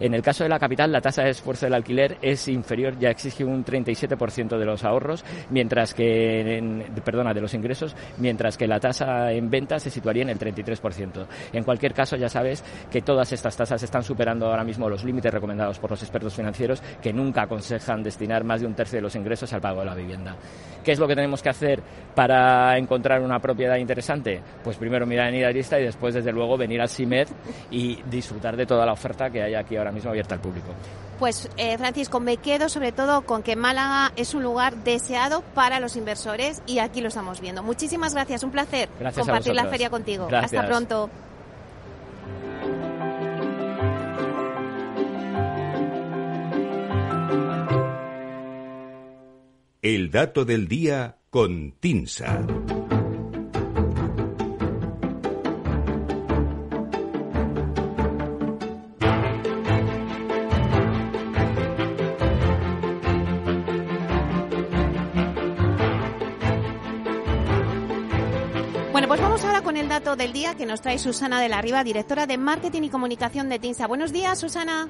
En 0.00 0.14
el 0.14 0.22
caso 0.22 0.44
de 0.44 0.48
la 0.48 0.58
capital, 0.58 0.92
la 0.92 1.00
tasa 1.00 1.22
de 1.22 1.30
esfuerzo 1.30 1.66
del 1.66 1.74
alquiler 1.74 2.18
es 2.22 2.46
inferior, 2.48 2.98
ya 2.98 3.10
exige 3.10 3.44
un 3.44 3.64
37% 3.64 4.58
de 4.58 4.64
los 4.64 4.84
ahorros, 4.84 5.24
mientras 5.50 5.94
que, 5.94 6.84
perdona, 7.04 7.34
de 7.34 7.40
los 7.40 7.54
ingresos, 7.54 7.96
mientras 8.18 8.56
que 8.56 8.66
la 8.66 8.78
tasa 8.78 9.32
en 9.32 9.50
venta 9.50 9.78
se 9.78 9.90
situaría 9.90 10.22
en 10.22 10.30
el 10.30 10.38
33%. 10.38 11.26
En 11.52 11.64
cualquier 11.64 11.94
caso, 11.94 12.16
ya 12.16 12.28
sabes 12.28 12.64
que 12.90 13.02
todas 13.02 13.32
estas 13.32 13.56
tasas 13.56 13.82
están 13.82 14.02
superando 14.02 14.46
ahora 14.46 14.64
mismo 14.64 14.88
los 14.88 15.04
límites 15.04 15.32
recomendados 15.32 15.78
por 15.78 15.90
los 15.90 16.02
expertos 16.02 16.34
financieros, 16.34 16.82
que 17.02 17.12
nunca 17.12 17.42
aconsejan 17.42 18.02
destinar 18.02 18.44
más 18.44 18.60
de 18.60 18.66
un 18.66 18.74
tercio 18.74 18.98
de 18.98 19.02
los 19.02 19.16
ingresos 19.16 19.52
al 19.52 19.60
pago 19.60 19.80
de 19.80 19.86
la 19.86 19.94
vivienda. 19.94 20.36
¿Qué 20.84 20.92
es 20.92 20.98
lo 20.98 21.08
que 21.08 21.16
tenemos 21.16 21.42
que 21.42 21.50
hacer 21.50 21.82
para 22.14 22.78
encontrar 22.78 23.20
una 23.20 23.40
propiedad 23.40 23.76
interesante? 23.76 24.40
Pues 24.62 24.76
primero 24.76 25.06
mirar 25.06 25.28
en 25.28 25.36
Idealista 25.36 25.78
y 25.78 25.84
después, 25.84 26.14
desde 26.14 26.32
luego, 26.32 26.56
venir 26.56 26.80
al 26.80 26.88
CIMED 26.88 27.28
y 27.70 28.00
disfrutar 28.04 28.56
de 28.56 28.64
toda 28.64 28.86
la 28.86 28.92
oferta 28.92 29.28
que 29.28 29.42
hay 29.42 29.54
aquí 29.54 29.76
ahora 29.76 29.87
mismo 29.92 30.10
abierta 30.10 30.34
al 30.34 30.40
público. 30.40 30.68
Pues 31.18 31.50
eh, 31.56 31.76
Francisco, 31.78 32.20
me 32.20 32.36
quedo 32.36 32.68
sobre 32.68 32.92
todo 32.92 33.22
con 33.22 33.42
que 33.42 33.56
Málaga 33.56 34.12
es 34.16 34.34
un 34.34 34.42
lugar 34.42 34.76
deseado 34.84 35.42
para 35.54 35.80
los 35.80 35.96
inversores 35.96 36.62
y 36.66 36.78
aquí 36.78 37.00
lo 37.00 37.08
estamos 37.08 37.40
viendo. 37.40 37.62
Muchísimas 37.62 38.14
gracias, 38.14 38.42
un 38.42 38.52
placer 38.52 38.88
compartir 39.14 39.54
la 39.54 39.66
feria 39.66 39.90
contigo. 39.90 40.28
Hasta 40.32 40.66
pronto. 40.66 41.10
El 49.82 50.10
dato 50.10 50.44
del 50.44 50.68
día 50.68 51.16
con 51.30 51.72
Tinsa. 51.80 52.44
Del 70.16 70.32
día 70.32 70.54
que 70.54 70.66
nos 70.66 70.80
trae 70.80 70.98
Susana 70.98 71.40
de 71.40 71.48
la 71.48 71.60
Riva, 71.60 71.84
directora 71.84 72.26
de 72.26 72.38
Marketing 72.38 72.82
y 72.82 72.88
Comunicación 72.88 73.48
de 73.48 73.58
TINSA. 73.58 73.86
Buenos 73.86 74.12
días, 74.12 74.38
Susana. 74.38 74.88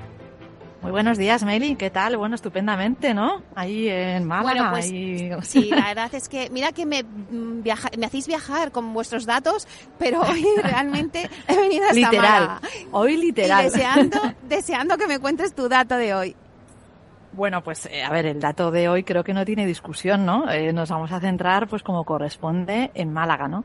Muy 0.80 0.92
buenos 0.92 1.18
días, 1.18 1.42
Meli. 1.44 1.76
¿Qué 1.76 1.90
tal? 1.90 2.16
Bueno, 2.16 2.34
estupendamente, 2.34 3.14
¿no? 3.14 3.42
Ahí 3.56 3.88
en 3.88 4.24
Málaga. 4.24 4.70
Pues, 4.70 4.86
sí, 4.86 5.70
la 5.70 5.86
verdad 5.88 6.14
es 6.14 6.28
que, 6.28 6.50
mira 6.50 6.72
que 6.72 6.86
me, 6.86 7.02
mm, 7.02 7.62
me 7.98 8.06
hacéis 8.06 8.28
viajar 8.28 8.70
con 8.70 8.94
vuestros 8.94 9.26
datos, 9.26 9.66
pero 9.98 10.20
hoy 10.20 10.46
realmente 10.62 11.28
he 11.48 11.56
venido 11.56 11.84
hasta 11.84 11.94
literal. 11.94 12.50
Hoy 12.92 13.16
literal. 13.16 13.64
deseando, 13.64 14.20
deseando 14.48 14.96
que 14.96 15.06
me 15.08 15.18
cuentes 15.18 15.54
tu 15.54 15.68
dato 15.68 15.96
de 15.96 16.14
hoy. 16.14 16.36
Bueno, 17.32 17.62
pues 17.62 17.86
eh, 17.86 18.02
a 18.02 18.10
ver, 18.10 18.26
el 18.26 18.40
dato 18.40 18.70
de 18.70 18.88
hoy 18.88 19.04
creo 19.04 19.24
que 19.24 19.34
no 19.34 19.44
tiene 19.44 19.66
discusión, 19.66 20.24
¿no? 20.24 20.50
Eh, 20.50 20.72
nos 20.72 20.90
vamos 20.90 21.12
a 21.12 21.20
centrar, 21.20 21.68
pues 21.68 21.82
como 21.82 22.04
corresponde, 22.04 22.90
en 22.94 23.12
Málaga, 23.12 23.48
¿no? 23.48 23.64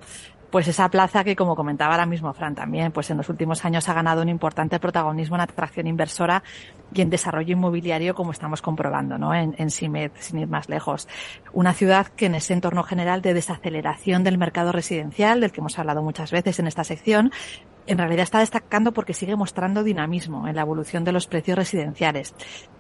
Pues 0.54 0.68
esa 0.68 0.88
plaza 0.88 1.24
que, 1.24 1.36
como 1.36 1.56
comentaba 1.56 1.96
ahora 1.96 2.06
mismo 2.06 2.32
Fran 2.32 2.54
también, 2.54 2.92
pues 2.92 3.10
en 3.10 3.18
los 3.18 3.28
últimos 3.28 3.66
años 3.66 3.90
ha 3.90 3.94
ganado 3.96 4.22
un 4.22 4.30
importante 4.30 4.80
protagonismo 4.80 5.36
en 5.36 5.42
atracción 5.42 5.88
inversora 5.88 6.44
y 6.94 7.02
en 7.02 7.10
desarrollo 7.10 7.54
inmobiliario, 7.54 8.14
como 8.14 8.32
estamos 8.32 8.62
comprobando, 8.62 9.18
¿no? 9.18 9.34
En, 9.34 9.56
en 9.58 9.72
sin 9.72 9.96
ir 9.96 10.48
más 10.48 10.70
lejos. 10.70 11.08
Una 11.54 11.74
ciudad 11.74 12.06
que 12.06 12.28
en 12.28 12.36
ese 12.36 12.54
entorno 12.54 12.84
general 12.84 13.24
de 13.24 13.34
desaceleración 13.34 14.24
del 14.24 14.38
mercado 14.38 14.72
residencial, 14.72 15.42
del 15.42 15.52
que 15.52 15.62
hemos 15.62 15.80
hablado 15.80 16.04
muchas 16.04 16.30
veces 16.30 16.60
en 16.60 16.68
esta 16.68 16.84
sección, 16.84 17.32
en 17.88 17.98
realidad 17.98 18.24
está 18.24 18.40
destacando 18.40 18.94
porque 18.94 19.14
sigue 19.14 19.36
mostrando 19.36 19.84
dinamismo 19.84 20.48
en 20.48 20.56
la 20.56 20.62
evolución 20.62 21.04
de 21.04 21.12
los 21.12 21.28
precios 21.28 21.58
residenciales. 21.58 22.34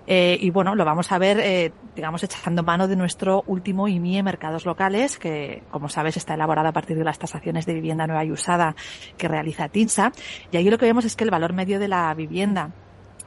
Eh, 0.07 0.37
y 0.39 0.49
bueno, 0.49 0.75
lo 0.75 0.85
vamos 0.85 1.11
a 1.11 1.17
ver, 1.17 1.39
eh, 1.39 1.71
digamos, 1.95 2.23
echando 2.23 2.63
mano 2.63 2.87
de 2.87 2.95
nuestro 2.95 3.43
último 3.47 3.87
IMIE 3.87 4.23
Mercados 4.23 4.65
Locales, 4.65 5.17
que, 5.17 5.63
como 5.71 5.89
sabes, 5.89 6.17
está 6.17 6.33
elaborado 6.33 6.67
a 6.69 6.73
partir 6.73 6.97
de 6.97 7.03
las 7.03 7.19
tasaciones 7.19 7.65
de 7.65 7.73
vivienda 7.73 8.07
nueva 8.07 8.25
y 8.25 8.31
usada 8.31 8.75
que 9.17 9.27
realiza 9.27 9.69
TINSA. 9.69 10.11
Y 10.51 10.57
ahí 10.57 10.69
lo 10.69 10.77
que 10.77 10.85
vemos 10.85 11.05
es 11.05 11.15
que 11.15 11.23
el 11.23 11.31
valor 11.31 11.53
medio 11.53 11.79
de 11.79 11.87
la 11.87 12.13
vivienda 12.13 12.71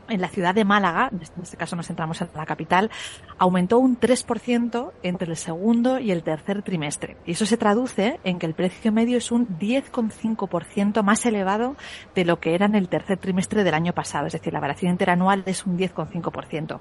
en 0.08 0.20
la 0.20 0.28
ciudad 0.28 0.54
de 0.54 0.64
Málaga, 0.64 1.10
en 1.12 1.20
este 1.42 1.56
caso 1.56 1.76
nos 1.76 1.86
centramos 1.86 2.20
en 2.20 2.28
la 2.34 2.46
capital, 2.46 2.90
aumentó 3.38 3.78
un 3.78 3.98
3% 3.98 4.92
entre 5.02 5.30
el 5.30 5.36
segundo 5.36 5.98
y 5.98 6.10
el 6.10 6.22
tercer 6.22 6.62
trimestre. 6.62 7.16
Y 7.26 7.32
eso 7.32 7.46
se 7.46 7.56
traduce 7.56 8.20
en 8.24 8.38
que 8.38 8.46
el 8.46 8.54
precio 8.54 8.92
medio 8.92 9.18
es 9.18 9.30
un 9.32 9.46
10,5% 9.58 11.02
más 11.02 11.26
elevado 11.26 11.76
de 12.14 12.24
lo 12.24 12.40
que 12.40 12.54
era 12.54 12.66
en 12.66 12.74
el 12.74 12.88
tercer 12.88 13.18
trimestre 13.18 13.64
del 13.64 13.74
año 13.74 13.92
pasado. 13.92 14.26
Es 14.26 14.32
decir, 14.32 14.52
la 14.52 14.60
variación 14.60 14.92
interanual 14.92 15.42
es 15.46 15.66
un 15.66 15.78
10,5%. 15.78 16.80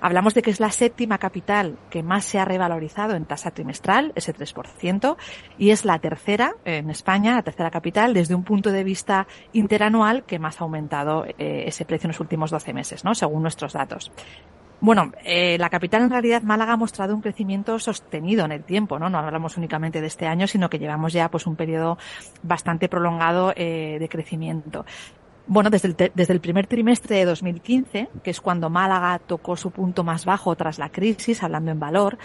Hablamos 0.00 0.34
de 0.34 0.42
que 0.42 0.50
es 0.50 0.60
la 0.60 0.70
séptima 0.70 1.18
capital 1.18 1.78
que 1.90 2.02
más 2.02 2.24
se 2.24 2.38
ha 2.38 2.44
revalorizado 2.44 3.14
en 3.14 3.24
tasa 3.24 3.50
trimestral, 3.50 4.12
ese 4.14 4.34
3%, 4.34 5.16
y 5.58 5.70
es 5.70 5.84
la 5.84 5.98
tercera 5.98 6.54
en 6.64 6.90
España, 6.90 7.34
la 7.34 7.42
tercera 7.42 7.70
capital, 7.70 8.14
desde 8.14 8.34
un 8.34 8.44
punto 8.44 8.72
de 8.72 8.84
vista 8.84 9.26
interanual 9.52 10.24
que 10.24 10.38
más 10.38 10.60
ha 10.60 10.64
aumentado 10.64 11.24
eh, 11.24 11.64
ese 11.66 11.84
precio 11.84 12.06
en 12.06 12.12
los 12.12 12.20
últimos 12.20 12.50
12 12.50 12.72
meses, 12.72 13.04
¿no? 13.04 13.14
según 13.14 13.42
nuestros 13.42 13.72
datos. 13.72 14.10
Bueno, 14.82 15.12
eh, 15.24 15.58
la 15.58 15.68
capital 15.68 16.02
en 16.02 16.10
realidad 16.10 16.42
Málaga 16.42 16.72
ha 16.72 16.76
mostrado 16.78 17.14
un 17.14 17.20
crecimiento 17.20 17.78
sostenido 17.78 18.46
en 18.46 18.52
el 18.52 18.64
tiempo, 18.64 18.98
¿no? 18.98 19.10
No 19.10 19.18
hablamos 19.18 19.58
únicamente 19.58 20.00
de 20.00 20.06
este 20.06 20.26
año, 20.26 20.46
sino 20.46 20.70
que 20.70 20.78
llevamos 20.78 21.12
ya 21.12 21.30
pues 21.30 21.46
un 21.46 21.54
periodo 21.54 21.98
bastante 22.42 22.88
prolongado 22.88 23.52
eh, 23.56 23.98
de 24.00 24.08
crecimiento. 24.08 24.86
Bueno, 25.46 25.70
desde 25.70 25.88
el, 25.88 25.96
desde 26.14 26.32
el 26.32 26.40
primer 26.40 26.66
trimestre 26.66 27.16
de 27.16 27.24
2015, 27.24 28.08
que 28.22 28.30
es 28.30 28.40
cuando 28.40 28.70
Málaga 28.70 29.18
tocó 29.18 29.56
su 29.56 29.70
punto 29.70 30.04
más 30.04 30.24
bajo 30.24 30.54
tras 30.54 30.78
la 30.78 30.90
crisis, 30.90 31.42
hablando 31.42 31.70
en 31.70 31.80
valor, 31.80 32.18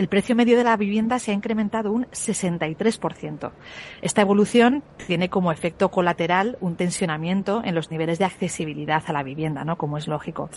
el 0.00 0.08
precio 0.08 0.34
medio 0.34 0.56
de 0.56 0.64
la 0.64 0.78
vivienda 0.78 1.18
se 1.18 1.30
ha 1.30 1.34
incrementado 1.34 1.92
un 1.92 2.06
63%. 2.06 3.52
Esta 4.00 4.22
evolución 4.22 4.82
tiene 5.06 5.28
como 5.28 5.52
efecto 5.52 5.90
colateral 5.90 6.56
un 6.62 6.76
tensionamiento 6.76 7.60
en 7.62 7.74
los 7.74 7.90
niveles 7.90 8.18
de 8.18 8.24
accesibilidad 8.24 9.02
a 9.06 9.12
la 9.12 9.22
vivienda, 9.22 9.62
¿no? 9.62 9.76
Como 9.76 9.98
es 9.98 10.08
lógico. 10.08 10.48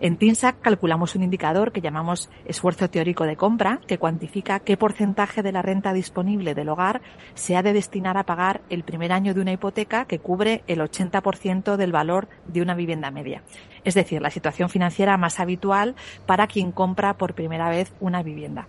En 0.00 0.16
TINSAC 0.16 0.60
calculamos 0.60 1.14
un 1.14 1.22
indicador 1.22 1.70
que 1.70 1.80
llamamos 1.80 2.28
esfuerzo 2.44 2.90
teórico 2.90 3.22
de 3.22 3.36
compra, 3.36 3.80
que 3.86 3.98
cuantifica 3.98 4.58
qué 4.58 4.76
porcentaje 4.76 5.44
de 5.44 5.52
la 5.52 5.62
renta 5.62 5.92
disponible 5.92 6.56
del 6.56 6.68
hogar 6.68 7.00
se 7.34 7.56
ha 7.56 7.62
de 7.62 7.72
destinar 7.72 8.16
a 8.16 8.24
pagar 8.24 8.62
el 8.68 8.82
primer 8.82 9.12
año 9.12 9.32
de 9.32 9.40
una 9.40 9.52
hipoteca 9.52 10.06
que 10.06 10.18
cubre 10.18 10.64
el 10.66 10.80
80% 10.80 11.76
del 11.76 11.92
valor 11.92 12.28
de 12.48 12.62
una 12.62 12.74
vivienda 12.74 13.12
media. 13.12 13.44
Es 13.84 13.94
decir, 13.94 14.22
la 14.22 14.30
situación 14.30 14.68
financiera 14.68 15.16
más 15.16 15.40
habitual 15.40 15.94
para 16.26 16.46
quien 16.46 16.72
compra 16.72 17.14
por 17.14 17.34
primera 17.34 17.68
vez 17.68 17.92
una 18.00 18.22
vivienda. 18.22 18.68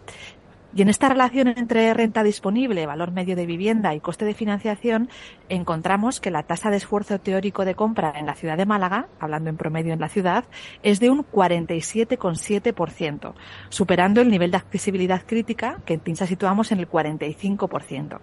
Y 0.76 0.84
en 0.84 0.90
esta 0.90 1.10
relación 1.10 1.48
entre 1.48 1.92
renta 1.96 2.22
disponible, 2.22 2.86
valor 2.86 3.12
medio 3.12 3.36
de 3.36 3.48
vivienda 3.48 3.96
y 3.96 4.00
coste 4.00 4.26
de 4.26 4.36
financiación, 4.36 5.10
encontramos 5.50 6.20
que 6.20 6.30
la 6.30 6.44
tasa 6.44 6.70
de 6.70 6.78
esfuerzo 6.78 7.20
teórico 7.20 7.66
de 7.66 7.74
compra 7.74 8.14
en 8.16 8.28
la 8.28 8.36
ciudad 8.36 8.56
de 8.56 8.68
Málaga, 8.68 9.08
hablando 9.20 9.50
en 9.50 9.58
promedio 9.58 9.94
en 9.94 10.00
la 10.00 10.10
ciudad, 10.10 10.46
es 10.84 11.00
de 11.00 11.10
un 11.10 11.26
47,7%, 11.26 13.34
superando 13.70 14.22
el 14.22 14.30
nivel 14.30 14.52
de 14.52 14.58
accesibilidad 14.58 15.24
crítica 15.26 15.80
que 15.86 15.96
en 15.96 16.02
TINSA 16.02 16.28
situamos 16.28 16.72
en 16.72 16.78
el 16.80 16.88
45%. 16.88 18.20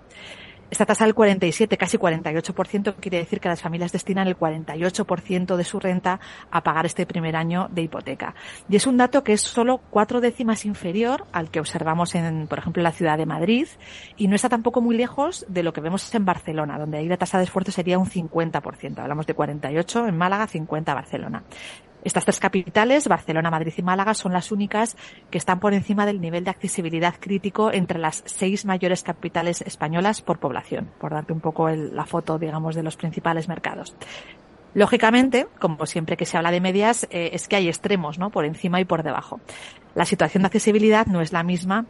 Esta 0.69 0.85
tasa 0.85 1.05
del 1.05 1.15
47, 1.15 1.77
casi 1.77 1.97
48%, 1.97 2.97
quiere 2.97 3.19
decir 3.19 3.41
que 3.41 3.49
las 3.49 3.63
familias 3.63 3.93
destinan 3.93 4.27
el 4.27 4.37
48% 4.37 5.57
de 5.57 5.65
su 5.65 5.79
renta 5.79 6.19
a 6.51 6.63
pagar 6.65 6.87
este 6.87 7.07
primer 7.07 7.37
año 7.37 7.69
de 7.71 7.83
hipoteca. 7.83 8.35
Y 8.69 8.75
es 8.75 8.87
un 8.87 8.97
dato 8.97 9.23
que 9.23 9.33
es 9.33 9.43
solo 9.43 9.79
cuatro 9.91 10.21
décimas 10.21 10.65
inferior 10.65 11.25
al 11.33 11.51
que 11.51 11.61
observamos 11.61 12.17
en, 12.17 12.49
por 12.49 12.59
ejemplo, 12.59 12.83
la 12.83 12.91
ciudad 12.91 13.17
de 13.17 13.27
Madrid 13.27 13.69
y 14.17 14.27
no 14.27 14.35
está 14.35 14.49
tampoco 14.49 14.81
muy 14.81 14.97
lejos 14.97 15.47
de 15.49 15.63
lo 15.63 15.73
que 15.73 15.81
vemos 15.81 16.13
en 16.15 16.25
Barcelona, 16.25 16.79
donde 16.79 16.99
ahí 16.99 17.07
la 17.07 17.17
tasa 17.17 17.39
de 17.39 17.45
esfuerzo 17.45 17.71
sería 17.71 17.99
un 17.99 18.07
50%. 18.07 18.99
Hablamos 18.99 19.27
de 19.27 19.35
48 19.35 20.09
en 20.09 20.17
Málaga, 20.17 20.49
50 20.49 20.91
en 20.91 20.97
Barcelona. 20.97 21.45
Estas 22.07 22.25
tres 22.25 22.39
capitales, 22.39 23.09
Barcelona, 23.09 23.51
Madrid 23.51 23.73
y 23.77 23.83
Málaga, 23.83 24.15
son 24.15 24.33
las 24.33 24.53
únicas 24.53 24.97
que 25.29 25.39
están 25.39 25.59
por 25.59 25.75
encima 25.75 26.07
del 26.07 26.21
nivel 26.21 26.45
de 26.45 26.51
accesibilidad 26.51 27.17
crítico 27.19 27.73
entre 27.73 27.99
las 27.99 28.23
seis 28.27 28.65
mayores 28.65 29.03
capitales 29.03 29.61
españolas 29.63 30.23
por 30.23 30.39
población, 30.39 30.89
por 31.01 31.11
darte 31.11 31.33
un 31.33 31.41
poco 31.41 31.69
la 31.69 32.07
foto, 32.07 32.39
digamos, 32.39 32.77
de 32.77 32.85
los 32.85 32.97
principales 32.97 33.49
mercados. 33.49 33.97
Lógicamente, 34.73 35.49
como 35.59 35.85
siempre 35.85 36.17
que 36.17 36.27
se 36.27 36.37
habla 36.37 36.53
de 36.53 36.61
medias, 36.61 37.09
eh, 37.11 37.31
es 37.33 37.49
que 37.49 37.57
hay 37.57 37.67
extremos, 37.67 38.21
¿no? 38.21 38.31
Por 38.31 38.45
encima 38.45 38.81
y 38.81 38.85
por 38.85 39.03
debajo. 39.03 39.41
La 39.97 40.05
situación 40.05 40.45
de 40.45 40.47
accesibilidad 40.47 41.07
no 41.07 41.21
es 41.21 41.33
la 41.33 41.43
misma 41.43 41.87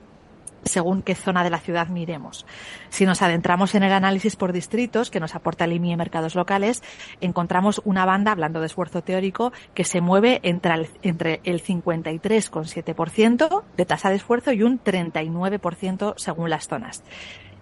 según 0.66 1.02
qué 1.02 1.14
zona 1.14 1.44
de 1.44 1.50
la 1.50 1.58
ciudad 1.58 1.88
miremos. 1.88 2.46
Si 2.88 3.06
nos 3.06 3.22
adentramos 3.22 3.74
en 3.74 3.82
el 3.82 3.92
análisis 3.92 4.36
por 4.36 4.52
distritos 4.52 5.10
que 5.10 5.20
nos 5.20 5.34
aporta 5.34 5.64
el 5.64 5.72
IMI 5.72 5.92
en 5.92 5.98
mercados 5.98 6.34
locales, 6.34 6.82
encontramos 7.20 7.80
una 7.84 8.04
banda, 8.04 8.32
hablando 8.32 8.60
de 8.60 8.66
esfuerzo 8.66 9.02
teórico, 9.02 9.52
que 9.74 9.84
se 9.84 10.00
mueve 10.00 10.40
entre 10.42 10.74
el, 10.74 10.88
entre 11.02 11.40
el 11.44 11.62
53,7% 11.62 13.62
de 13.76 13.86
tasa 13.86 14.10
de 14.10 14.16
esfuerzo 14.16 14.52
y 14.52 14.62
un 14.62 14.82
39% 14.82 16.14
según 16.16 16.50
las 16.50 16.68
zonas. 16.68 17.02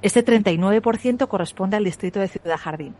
Este 0.04 0.22
39% 0.22 1.28
corresponde 1.28 1.78
al 1.78 1.84
distrito 1.84 2.20
de 2.20 2.28
Ciudad 2.28 2.58
Jardín. 2.58 2.94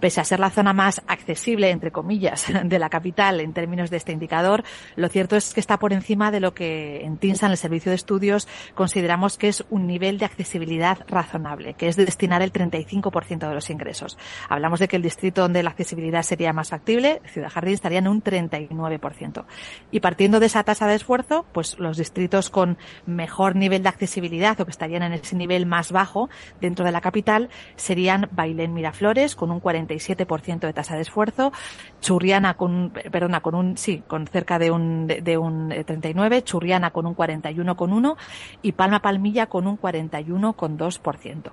Pese 0.00 0.22
a 0.22 0.24
ser 0.24 0.40
la 0.40 0.48
zona 0.48 0.72
más 0.72 1.02
accesible, 1.06 1.68
entre 1.68 1.90
comillas, 1.90 2.46
de 2.64 2.78
la 2.78 2.88
capital 2.88 3.40
en 3.40 3.52
términos 3.52 3.90
de 3.90 3.98
este 3.98 4.12
indicador, 4.12 4.64
lo 4.96 5.10
cierto 5.10 5.36
es 5.36 5.52
que 5.52 5.60
está 5.60 5.78
por 5.78 5.92
encima 5.92 6.30
de 6.30 6.40
lo 6.40 6.54
que 6.54 7.04
en 7.04 7.18
TINSA, 7.18 7.44
en 7.44 7.52
el 7.52 7.58
servicio 7.58 7.90
de 7.90 7.96
estudios, 7.96 8.48
consideramos 8.74 9.36
que 9.36 9.48
es 9.48 9.66
un 9.68 9.86
nivel 9.86 10.16
de 10.16 10.24
accesibilidad 10.24 11.00
razonable, 11.08 11.74
que 11.74 11.88
es 11.88 11.96
de 11.96 12.06
destinar 12.06 12.40
el 12.40 12.54
35% 12.54 13.48
de 13.48 13.54
los 13.54 13.68
ingresos. 13.68 14.16
Hablamos 14.48 14.80
de 14.80 14.88
que 14.88 14.96
el 14.96 15.02
distrito 15.02 15.42
donde 15.42 15.62
la 15.62 15.68
accesibilidad 15.68 16.22
sería 16.22 16.54
más 16.54 16.70
factible, 16.70 17.20
Ciudad 17.26 17.50
Jardín, 17.50 17.74
estaría 17.74 17.98
en 17.98 18.08
un 18.08 18.22
39%. 18.22 19.44
Y 19.90 20.00
partiendo 20.00 20.40
de 20.40 20.46
esa 20.46 20.64
tasa 20.64 20.86
de 20.86 20.94
esfuerzo, 20.94 21.44
pues 21.52 21.78
los 21.78 21.98
distritos 21.98 22.48
con 22.48 22.78
mejor 23.04 23.56
nivel 23.56 23.82
de 23.82 23.90
accesibilidad 23.90 24.58
o 24.58 24.64
que 24.64 24.70
estarían 24.70 25.02
en 25.02 25.12
ese 25.12 25.36
nivel 25.36 25.66
más 25.66 25.92
bajo 25.92 26.30
dentro 26.60 26.84
de 26.84 26.92
la 26.92 27.00
capital 27.00 27.48
serían 27.76 28.28
Bailén 28.32 28.74
Miraflores 28.74 29.36
con 29.36 29.50
un 29.50 29.60
47% 29.60 30.60
de 30.60 30.72
tasa 30.72 30.96
de 30.96 31.02
esfuerzo, 31.02 31.52
Churriana 32.00 32.54
con, 32.54 32.92
perdona, 33.10 33.40
con 33.40 33.54
un, 33.54 33.76
sí, 33.76 34.02
con 34.06 34.26
cerca 34.26 34.58
de 34.58 34.70
un, 34.70 35.06
de, 35.06 35.38
un 35.38 35.68
39, 35.68 36.42
Churriana 36.42 36.90
con 36.90 37.06
un 37.06 37.16
41,1 37.16 38.16
y 38.62 38.72
Palma 38.72 39.00
Palmilla 39.00 39.46
con 39.46 39.66
un 39.66 39.78
41,2%. 39.78 41.52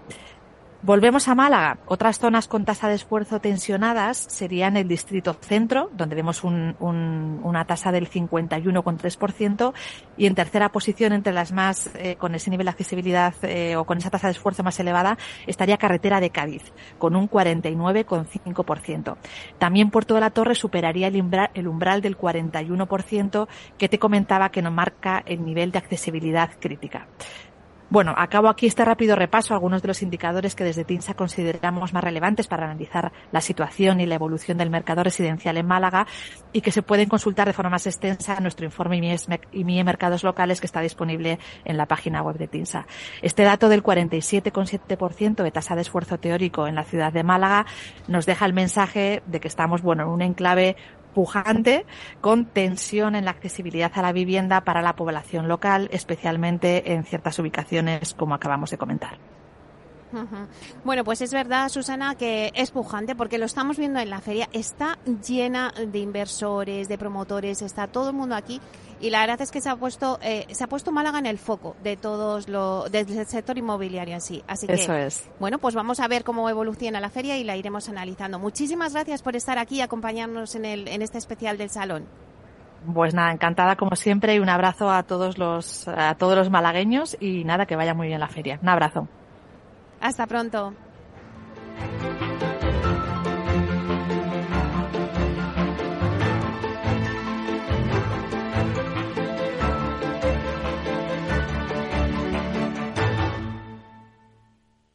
Volvemos 0.86 1.28
a 1.30 1.34
Málaga. 1.34 1.80
Otras 1.88 2.20
zonas 2.20 2.48
con 2.48 2.64
tasa 2.64 2.88
de 2.88 2.94
esfuerzo 2.94 3.42
tensionadas 3.42 4.18
serían 4.18 4.78
el 4.78 4.88
distrito 4.88 5.34
centro, 5.34 5.90
donde 5.94 6.16
vemos 6.16 6.44
un, 6.44 6.76
un, 6.80 7.40
una 7.42 7.66
tasa 7.66 7.92
del 7.92 8.08
51,3%, 8.08 9.74
y 10.16 10.28
en 10.28 10.36
tercera 10.36 10.70
posición 10.70 11.12
entre 11.14 11.34
las 11.34 11.52
más 11.52 11.90
eh, 11.96 12.18
con 12.18 12.36
ese 12.36 12.52
nivel 12.52 12.66
de 12.66 12.70
accesibilidad 12.70 13.34
eh, 13.42 13.76
o 13.78 13.86
con 13.86 13.98
esa 13.98 14.12
tasa 14.12 14.28
de 14.28 14.34
esfuerzo 14.34 14.62
más 14.62 14.80
elevada 14.80 15.18
estaría 15.48 15.78
Carretera 15.78 16.20
de 16.20 16.30
Cádiz, 16.30 16.72
con 17.00 17.16
un 17.16 17.32
49,5%. 17.32 19.18
También 19.58 19.90
Puerto 19.90 20.14
de 20.14 20.20
la 20.20 20.30
Torre 20.30 20.54
superaría 20.54 21.08
el 21.08 21.20
umbral, 21.20 21.50
el 21.56 21.68
umbral 21.68 22.04
del 22.04 22.16
41% 22.16 23.48
que 23.80 23.90
te 23.90 23.98
comentaba 23.98 24.50
que 24.50 24.62
nos 24.62 24.72
marca 24.72 25.24
el 25.26 25.44
nivel 25.44 25.72
de 25.72 25.80
accesibilidad 25.80 26.52
crítica. 26.60 27.08
Bueno, 27.88 28.16
acabo 28.18 28.50
aquí 28.50 28.66
este 28.66 28.84
rápido 28.84 29.16
repaso 29.16 29.54
a 29.54 29.58
algunos 29.58 29.84
de 29.84 29.88
los 29.88 30.02
indicadores 30.02 30.56
que 30.56 30.64
desde 30.64 30.84
TINSA 30.84 31.14
consideramos 31.14 31.94
más 31.94 32.04
relevantes 32.04 32.48
para 32.48 32.66
analizar 32.66 33.12
la 33.32 33.42
situación 33.42 34.00
y 34.00 34.08
la 34.08 34.16
evolución 34.16 34.58
del 34.58 34.72
mercado 34.72 35.04
residencial 35.04 35.56
en 35.58 35.68
Málaga 35.68 36.08
y 36.52 36.62
que 36.62 36.72
se 36.72 36.82
pueden 36.82 37.08
consultar 37.08 37.48
de 37.48 37.54
forma 37.54 37.70
más 37.70 37.86
extensa 37.86 38.38
en 38.38 38.44
nuestro 38.44 38.66
informe 38.66 39.18
IMIE 39.52 39.84
Mercados 39.84 40.24
Locales 40.24 40.60
que 40.60 40.66
está 40.66 40.82
disponible 40.82 41.38
en 41.64 41.78
la 41.78 41.86
página 41.86 42.24
web 42.24 42.38
de 42.38 42.48
TINSA. 42.48 42.88
Este 43.22 43.44
dato 43.44 43.70
del 43.70 43.84
47,7% 43.84 45.44
de 45.44 45.52
tasa 45.52 45.76
de 45.76 45.82
esfuerzo 45.82 46.18
teórico 46.18 46.66
en 46.66 46.74
la 46.74 46.86
ciudad 46.86 47.14
de 47.14 47.24
Málaga 47.24 47.68
nos 48.08 48.26
deja 48.26 48.48
el 48.48 48.54
mensaje 48.54 49.22
de 49.28 49.40
que 49.40 49.48
estamos, 49.48 49.84
bueno, 49.84 50.04
en 50.04 50.10
un 50.10 50.22
enclave 50.24 50.76
pujante 51.16 51.88
con 52.22 52.46
tensión 52.46 53.16
en 53.16 53.26
la 53.26 53.32
accesibilidad 53.32 53.92
a 53.96 54.04
la 54.04 54.12
vivienda 54.12 54.62
para 54.62 54.84
la 54.84 54.96
población 54.96 55.48
local, 55.48 55.90
especialmente 55.92 56.94
en 56.94 57.04
ciertas 57.06 57.40
ubicaciones 57.40 58.14
como 58.14 58.36
acabamos 58.36 58.70
de 58.70 58.78
comentar. 58.78 59.18
Bueno, 60.84 61.04
pues 61.04 61.22
es 61.22 61.34
verdad, 61.34 61.70
Susana, 61.70 62.16
que 62.16 62.52
es 62.56 62.72
pujante 62.72 63.16
porque 63.16 63.38
lo 63.38 63.46
estamos 63.46 63.78
viendo 63.78 64.00
en 64.00 64.10
la 64.10 64.22
feria. 64.22 64.50
Está 64.54 64.98
llena 65.28 65.74
de 65.76 66.00
inversores, 66.00 66.88
de 66.88 66.98
promotores, 66.98 67.62
está 67.62 67.88
todo 67.88 68.10
el 68.10 68.16
mundo 68.16 68.36
aquí 68.36 68.62
y 69.00 69.10
la 69.10 69.20
verdad 69.20 69.42
es 69.42 69.52
que 69.52 69.62
se 69.62 69.70
ha 69.70 69.76
puesto 69.76 70.20
eh, 70.22 70.46
se 70.52 70.64
ha 70.64 70.68
puesto 70.68 70.92
Málaga 70.92 71.20
en 71.20 71.26
el 71.26 71.38
foco 71.38 71.76
de 71.84 71.98
todos 71.98 72.48
lo 72.48 72.90
del 72.90 73.26
sector 73.28 73.58
inmobiliario 73.58 74.14
en 74.14 74.22
sí. 74.22 74.44
Así 74.48 74.68
que 74.68 74.74
Eso 74.74 74.94
es. 74.94 75.30
bueno, 75.40 75.60
pues 75.60 75.76
vamos 75.76 76.00
a 76.00 76.08
ver 76.08 76.24
cómo 76.24 76.50
evoluciona 76.50 77.00
la 77.00 77.10
feria 77.10 77.38
y 77.38 77.44
la 77.44 77.58
iremos 77.58 77.90
analizando. 77.90 78.40
Muchísimas 78.40 78.94
gracias 78.94 79.22
por 79.22 79.36
estar 79.36 79.58
aquí 79.58 79.78
y 79.78 79.82
acompañarnos 79.82 80.56
en 80.56 80.66
el 80.66 80.88
en 80.88 81.02
este 81.02 81.18
especial 81.18 81.58
del 81.58 81.70
salón. 81.70 82.06
Pues 82.94 83.14
nada, 83.14 83.32
encantada 83.32 83.76
como 83.76 83.96
siempre 83.96 84.36
y 84.36 84.40
un 84.40 84.50
abrazo 84.50 84.92
a 84.92 85.04
todos 85.04 85.38
los 85.38 85.88
a 85.88 86.16
todos 86.16 86.36
los 86.38 86.50
malagueños 86.50 87.18
y 87.20 87.44
nada 87.44 87.66
que 87.66 87.76
vaya 87.76 87.94
muy 87.94 88.08
bien 88.08 88.20
la 88.20 88.28
feria. 88.28 88.60
Un 88.62 88.70
abrazo. 88.70 89.08
Hasta 90.06 90.28
pronto. 90.28 90.76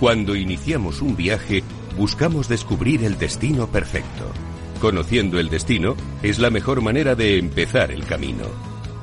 Cuando 0.00 0.34
iniciamos 0.34 1.02
un 1.02 1.14
viaje, 1.14 1.62
buscamos 1.94 2.48
descubrir 2.48 3.04
el 3.04 3.18
destino 3.18 3.66
perfecto. 3.66 4.32
Conociendo 4.80 5.38
el 5.38 5.50
destino 5.50 5.94
es 6.22 6.38
la 6.38 6.48
mejor 6.48 6.80
manera 6.80 7.14
de 7.14 7.36
empezar 7.36 7.90
el 7.90 8.06
camino. 8.06 8.46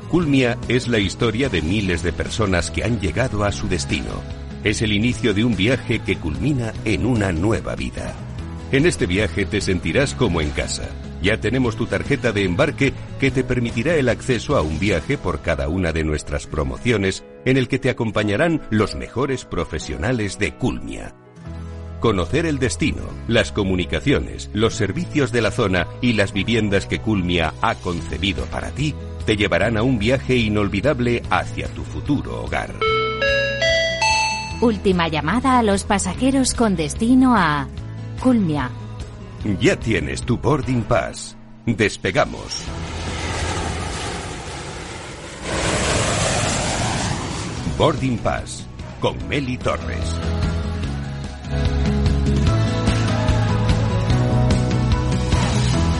Culmia 0.10 0.57
es 0.67 0.88
la 0.88 0.97
historia 0.97 1.49
de 1.49 1.62
miles 1.62 2.01
de 2.01 2.13
personas 2.13 2.71
que 2.71 2.83
han 2.83 2.99
llegado 2.99 3.43
a 3.43 3.51
su 3.51 3.67
destino. 3.67 4.23
Es 4.63 4.81
el 4.81 4.91
inicio 4.91 5.36
de 5.36 5.45
un 5.45 5.55
viaje 5.55 5.99
que 5.99 6.17
culmina 6.17 6.73
en 6.83 7.05
una 7.05 7.31
nueva 7.31 7.75
vida. 7.75 8.15
En 8.71 8.88
este 8.88 9.05
viaje 9.05 9.45
te 9.45 9.62
sentirás 9.62 10.15
como 10.15 10.41
en 10.41 10.49
casa. 10.49 10.89
Ya 11.21 11.39
tenemos 11.39 11.75
tu 11.75 11.86
tarjeta 11.86 12.31
de 12.31 12.43
embarque 12.43 12.93
que 13.19 13.29
te 13.29 13.43
permitirá 13.43 13.93
el 13.95 14.10
acceso 14.10 14.57
a 14.57 14.63
un 14.63 14.79
viaje 14.79 15.19
por 15.19 15.41
cada 15.41 15.67
una 15.67 15.91
de 15.91 16.03
nuestras 16.03 16.47
promociones 16.47 17.23
en 17.47 17.55
el 17.55 17.69
que 17.69 17.79
te 17.79 17.89
acompañarán 17.89 18.62
los 18.71 18.95
mejores 18.95 19.45
profesionales 19.45 20.38
de 20.38 20.53
Culmia. 20.55 21.15
Conocer 22.01 22.45
el 22.45 22.60
destino, 22.60 23.03
las 23.29 23.53
comunicaciones, 23.53 24.49
los 24.53 24.75
servicios 24.75 25.31
de 25.31 25.41
la 25.41 25.51
zona 25.51 25.88
y 26.01 26.12
las 26.13 26.33
viviendas 26.33 26.88
que 26.88 26.99
Culmia 26.99 27.53
ha 27.62 27.75
concebido 27.75 28.43
para 28.47 28.71
ti 28.71 28.93
te 29.25 29.38
llevarán 29.38 29.77
a 29.77 29.83
un 29.83 29.97
viaje 29.97 30.36
inolvidable 30.36 31.23
hacia 31.29 31.69
tu 31.69 31.83
futuro 31.83 32.43
hogar. 32.43 32.73
Última 34.60 35.07
llamada 35.07 35.57
a 35.57 35.63
los 35.63 35.86
pasajeros 35.86 36.53
con 36.53 36.75
destino 36.75 37.33
a 37.38 37.69
Culmia. 38.21 38.71
Ya 39.62 39.77
tienes 39.77 40.21
tu 40.23 40.38
boarding 40.38 40.83
pass. 40.83 41.38
Despegamos. 41.65 42.65
Boarding 47.77 48.17
Pass 48.17 48.65
con 48.99 49.27
Meli 49.27 49.55
Torres. 49.55 50.19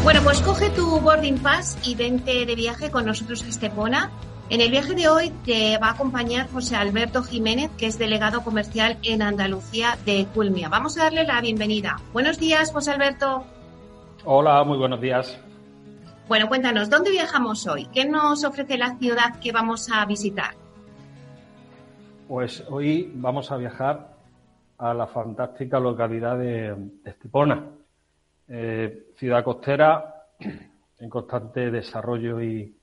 Bueno, 0.04 0.22
pues 0.24 0.42
coge 0.42 0.72
tu 0.72 1.00
boarding 1.00 1.38
pass 1.38 1.78
y 1.84 1.94
vente 1.94 2.48
de 2.48 2.56
viaje 2.56 2.90
con 2.90 3.06
nosotros 3.06 3.44
a 3.44 3.48
Estepona. 3.48 4.10
En 4.50 4.62
el 4.62 4.72
viaje 4.72 4.96
de 4.96 5.08
hoy 5.08 5.30
te 5.46 5.78
va 5.78 5.90
a 5.90 5.92
acompañar 5.92 6.50
José 6.52 6.76
Alberto 6.76 7.22
Jiménez, 7.22 7.70
que 7.78 7.86
es 7.86 8.00
delegado 8.00 8.44
comercial 8.44 8.98
en 9.04 9.22
Andalucía 9.22 10.00
de 10.04 10.26
Culmia. 10.34 10.70
Vamos 10.70 10.98
a 10.98 11.04
darle 11.04 11.26
la 11.26 11.40
bienvenida. 11.42 11.98
Buenos 12.12 12.40
días, 12.40 12.72
José 12.74 12.90
Alberto. 12.90 13.46
Hola, 14.26 14.64
muy 14.64 14.80
buenos 14.80 15.00
días. 15.00 15.38
Bueno, 16.28 16.48
cuéntanos, 16.48 16.90
¿dónde 16.90 17.12
viajamos 17.12 17.68
hoy? 17.68 17.86
¿Qué 17.94 18.06
nos 18.06 18.44
ofrece 18.44 18.80
la 18.80 18.98
ciudad 18.98 19.40
que 19.40 19.52
vamos 19.52 19.92
a 19.92 20.04
visitar? 20.06 20.56
Pues 22.28 22.62
hoy 22.70 23.10
vamos 23.16 23.54
a 23.54 23.58
viajar 23.58 24.18
a 24.80 24.94
la 24.94 25.08
fantástica 25.08 25.80
localidad 25.80 26.38
de 26.38 26.76
Estepona, 27.06 27.70
eh, 28.50 29.12
ciudad 29.16 29.46
costera 29.46 30.26
en 31.00 31.10
constante 31.10 31.72
desarrollo 31.72 32.42
y, 32.42 32.76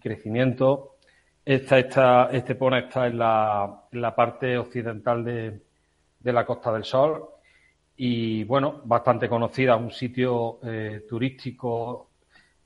crecimiento. 0.00 0.96
Esta, 1.44 2.30
Estepona 2.32 2.80
está 2.80 3.06
en 3.06 3.18
la, 3.18 3.84
la 3.92 4.14
parte 4.14 4.58
occidental 4.58 5.24
de, 5.24 5.62
de, 6.18 6.32
la 6.32 6.44
Costa 6.44 6.72
del 6.72 6.82
Sol 6.82 7.28
y, 7.96 8.42
bueno, 8.42 8.80
bastante 8.84 9.28
conocida, 9.28 9.76
un 9.76 9.92
sitio 9.92 10.58
eh, 10.64 11.04
turístico 11.08 12.10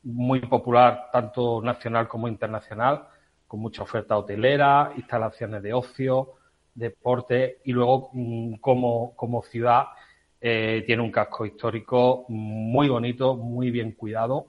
muy 0.05 0.41
popular, 0.41 1.11
tanto 1.13 1.61
nacional 1.61 2.09
como 2.09 2.29
internacional, 2.29 3.09
con 3.55 3.61
mucha 3.61 3.85
oferta 3.85 4.19
hotelera, 4.19 4.93
instalaciones 4.97 5.63
de 5.63 5.73
ocio, 5.73 6.33
deporte 6.75 7.61
y 7.63 7.71
luego 7.71 8.11
mm, 8.13 8.55
como, 8.55 9.15
como 9.15 9.45
ciudad 9.45 9.85
eh, 10.41 10.83
tiene 10.85 11.03
un 11.03 11.13
casco 11.13 11.47
histórico 11.47 12.25
muy 12.31 12.89
bonito, 12.89 13.37
muy 13.37 13.71
bien 13.71 13.93
cuidado, 13.93 14.49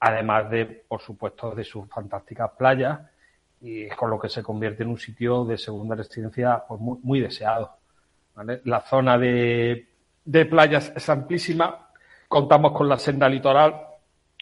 además 0.00 0.48
de, 0.48 0.64
por 0.64 1.02
supuesto, 1.02 1.54
de 1.54 1.62
sus 1.62 1.86
fantásticas 1.90 2.52
playas, 2.56 3.00
y 3.60 3.86
con 3.90 4.08
lo 4.08 4.18
que 4.18 4.30
se 4.30 4.42
convierte 4.42 4.82
en 4.82 4.88
un 4.88 4.98
sitio 4.98 5.44
de 5.44 5.58
segunda 5.58 5.94
residencia 5.94 6.64
pues, 6.66 6.80
muy, 6.80 7.20
deseado. 7.20 7.76
La 8.64 8.80
zona 8.80 9.18
de, 9.18 9.88
de 10.24 10.46
playas 10.46 10.90
es 10.96 11.06
amplísima, 11.10 11.90
contamos 12.28 12.72
con 12.72 12.88
la 12.88 12.98
senda 12.98 13.28
litoral, 13.28 13.88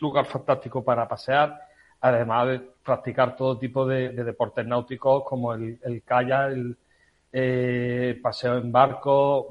lugar 0.00 0.26
fantástico 0.26 0.84
para 0.84 1.08
pasear, 1.08 1.69
además 2.00 2.48
de 2.48 2.60
practicar 2.84 3.36
todo 3.36 3.58
tipo 3.58 3.86
de, 3.86 4.10
deportes 4.10 4.66
náuticos 4.66 5.22
como 5.24 5.54
el, 5.54 5.78
el 5.82 6.02
kayak, 6.02 6.52
el 6.52 6.76
eh, 7.32 8.18
paseo 8.22 8.58
en 8.58 8.72
barco, 8.72 9.48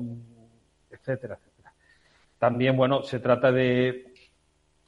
etcétera, 0.90 1.36
etcétera. 1.36 1.74
También, 2.38 2.76
bueno, 2.76 3.04
se 3.04 3.20
trata 3.20 3.52
de, 3.52 4.14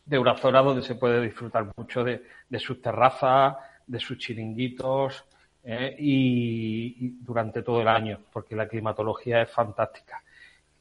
de 0.05 0.19
una 0.19 0.35
zona 0.35 0.61
donde 0.61 0.81
se 0.81 0.95
puede 0.95 1.21
disfrutar 1.21 1.67
mucho 1.77 2.03
de, 2.03 2.21
sus 2.59 2.81
terrazas, 2.81 3.55
de 3.87 3.99
sus 3.99 4.17
chiringuitos 4.17 5.23
eh, 5.63 5.95
y, 5.97 7.09
durante 7.21 7.63
todo 7.63 7.81
el 7.81 7.87
año, 7.87 8.19
porque 8.31 8.55
la 8.55 8.67
climatología 8.67 9.41
es 9.41 9.51
fantástica. 9.51 10.21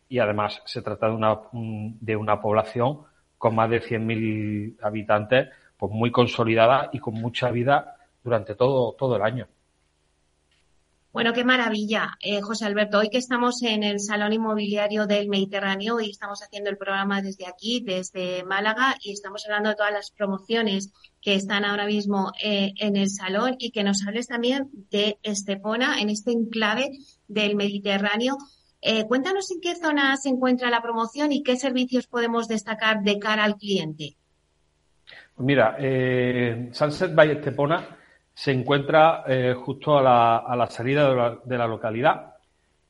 Y 0.08 0.18
además 0.18 0.62
se 0.64 0.82
trata 0.82 1.08
de 1.08 1.14
una, 1.14 1.38
de 1.52 2.16
una 2.16 2.40
población 2.40 3.02
con 3.38 3.54
más 3.54 3.70
de 3.70 3.80
100.000 3.80 4.78
habitantes, 4.82 5.48
pues 5.80 5.92
muy 5.92 6.12
consolidada 6.12 6.90
y 6.92 6.98
con 6.98 7.14
mucha 7.14 7.50
vida 7.50 7.96
durante 8.22 8.54
todo, 8.54 8.92
todo 8.92 9.16
el 9.16 9.22
año. 9.22 9.48
Bueno, 11.12 11.32
qué 11.32 11.42
maravilla, 11.42 12.16
eh, 12.20 12.40
José 12.40 12.66
Alberto. 12.66 12.98
Hoy 12.98 13.08
que 13.08 13.18
estamos 13.18 13.62
en 13.62 13.82
el 13.82 13.98
Salón 13.98 14.32
Inmobiliario 14.32 15.08
del 15.08 15.28
Mediterráneo 15.28 15.98
y 15.98 16.10
estamos 16.10 16.40
haciendo 16.40 16.70
el 16.70 16.76
programa 16.76 17.20
desde 17.20 17.46
aquí, 17.46 17.82
desde 17.84 18.44
Málaga, 18.44 18.94
y 19.02 19.10
estamos 19.10 19.44
hablando 19.44 19.70
de 19.70 19.74
todas 19.74 19.92
las 19.92 20.12
promociones 20.12 20.92
que 21.20 21.34
están 21.34 21.64
ahora 21.64 21.86
mismo 21.86 22.30
eh, 22.40 22.74
en 22.76 22.94
el 22.94 23.10
salón 23.10 23.56
y 23.58 23.72
que 23.72 23.82
nos 23.82 24.06
hables 24.06 24.28
también 24.28 24.70
de 24.90 25.18
Estepona, 25.24 26.00
en 26.00 26.10
este 26.10 26.30
enclave 26.30 26.90
del 27.26 27.56
Mediterráneo. 27.56 28.36
Eh, 28.80 29.04
cuéntanos 29.06 29.50
en 29.50 29.60
qué 29.60 29.74
zona 29.74 30.16
se 30.16 30.28
encuentra 30.28 30.70
la 30.70 30.82
promoción 30.82 31.32
y 31.32 31.42
qué 31.42 31.56
servicios 31.56 32.06
podemos 32.06 32.46
destacar 32.46 33.02
de 33.02 33.18
cara 33.18 33.42
al 33.42 33.56
cliente. 33.56 34.16
Mira, 35.40 35.76
Sunset 36.72 37.14
by 37.14 37.30
Estepona 37.30 37.96
se 38.34 38.52
encuentra 38.52 39.24
eh, 39.26 39.54
justo 39.56 39.98
a 39.98 40.02
la, 40.02 40.36
a 40.36 40.54
la 40.54 40.66
salida 40.66 41.40
de 41.42 41.58
la, 41.58 41.66
localidad 41.66 42.34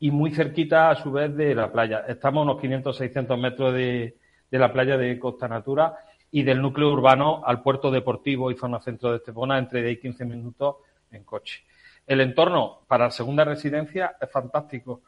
y 0.00 0.10
muy 0.10 0.32
cerquita 0.32 0.90
a 0.90 0.96
su 0.96 1.12
vez 1.12 1.36
de 1.36 1.54
la 1.54 1.70
playa. 1.70 2.04
Estamos 2.08 2.40
a 2.40 2.50
unos 2.50 2.62
500-600 2.62 3.38
metros 3.38 3.72
de, 3.72 4.16
de, 4.50 4.58
la 4.58 4.72
playa 4.72 4.96
de 4.96 5.16
Costa 5.20 5.46
Natura 5.46 5.94
y 6.32 6.42
del 6.42 6.60
núcleo 6.60 6.92
urbano 6.92 7.42
al 7.44 7.62
puerto 7.62 7.88
deportivo 7.88 8.50
y 8.50 8.56
zona 8.56 8.80
centro 8.80 9.10
de 9.10 9.18
Estepona 9.18 9.56
entre 9.56 9.82
10 9.84 9.98
y 9.98 10.00
15 10.00 10.24
minutos 10.24 10.76
en 11.12 11.22
coche. 11.22 11.62
El 12.04 12.20
entorno 12.20 12.80
para 12.88 13.04
la 13.04 13.10
segunda 13.12 13.44
residencia 13.44 14.16
es 14.20 14.28
fantástico. 14.28 15.02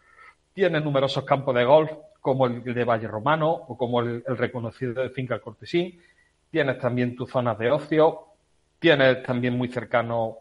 Tiene 0.52 0.80
numerosos 0.80 1.24
campos 1.24 1.56
de 1.56 1.64
golf, 1.64 1.90
como 2.20 2.46
el 2.46 2.62
de 2.62 2.84
Valle 2.84 3.08
Romano 3.08 3.50
o 3.50 3.76
como 3.76 4.00
el, 4.00 4.22
el 4.28 4.36
reconocido 4.36 4.94
de 5.02 5.10
Finca 5.10 5.40
Cortesín. 5.40 6.00
Tienes 6.52 6.78
también 6.78 7.16
tus 7.16 7.30
zonas 7.30 7.58
de 7.58 7.70
ocio, 7.70 8.26
tiene 8.78 9.14
también 9.16 9.56
muy 9.56 9.68
cercano 9.68 10.36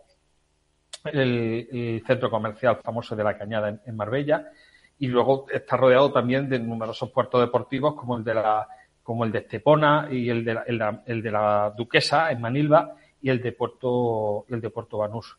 el, 1.05 2.03
centro 2.05 2.29
comercial 2.29 2.79
famoso 2.83 3.15
de 3.15 3.23
la 3.23 3.37
Cañada 3.37 3.79
en, 3.85 3.95
Marbella 3.95 4.51
y 4.99 5.07
luego 5.07 5.45
está 5.49 5.77
rodeado 5.77 6.11
también 6.11 6.49
de 6.49 6.59
numerosos 6.59 7.09
puertos 7.11 7.39
deportivos 7.39 7.95
como 7.95 8.17
el 8.17 8.25
de 8.25 8.33
la 8.33 8.67
como 9.01 9.23
el 9.23 9.31
de 9.31 9.39
Estepona 9.39 10.09
y 10.11 10.29
el 10.29 10.43
de 10.43 10.53
la, 10.53 11.01
el, 11.05 11.21
de 11.21 11.31
la 11.31 11.73
Duquesa 11.77 12.29
en 12.29 12.41
Manilva 12.41 12.93
y 13.21 13.29
el 13.29 13.41
de 13.41 13.53
Puerto 13.53 14.43
el 14.49 14.59
de 14.59 14.69
Puerto 14.69 14.97
Banús. 14.97 15.37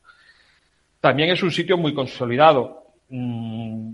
También 1.00 1.28
es 1.28 1.42
un 1.42 1.50
sitio 1.50 1.76
muy 1.76 1.92
consolidado. 1.92 2.86
Mm, 3.10 3.92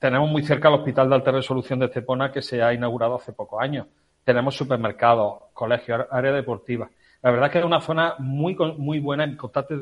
tenemos 0.00 0.28
muy 0.28 0.42
cerca 0.42 0.66
el 0.66 0.74
Hospital 0.74 1.08
de 1.08 1.14
Alta 1.14 1.30
Resolución 1.30 1.78
de 1.78 1.86
Estepona 1.86 2.32
que 2.32 2.42
se 2.42 2.60
ha 2.60 2.74
inaugurado 2.74 3.14
hace 3.14 3.32
pocos 3.32 3.62
años. 3.62 3.86
Tenemos 4.24 4.56
supermercados, 4.56 5.44
colegios, 5.52 6.06
área 6.10 6.32
deportiva. 6.32 6.88
La 7.22 7.30
verdad 7.30 7.46
es 7.46 7.52
que 7.52 7.58
es 7.58 7.64
una 7.64 7.80
zona 7.80 8.14
muy, 8.18 8.56
muy 8.56 8.98
buena, 9.00 9.24
en 9.24 9.36
constante, 9.36 9.74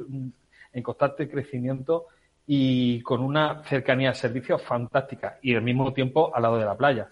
en 0.72 0.82
constante 0.82 1.28
crecimiento 1.28 2.06
y 2.46 3.00
con 3.02 3.20
una 3.20 3.62
cercanía 3.64 4.10
de 4.10 4.14
servicios 4.14 4.62
fantástica 4.62 5.38
y 5.42 5.54
al 5.54 5.62
mismo 5.62 5.92
tiempo 5.92 6.34
al 6.34 6.42
lado 6.42 6.58
de 6.58 6.64
la 6.64 6.76
playa. 6.76 7.08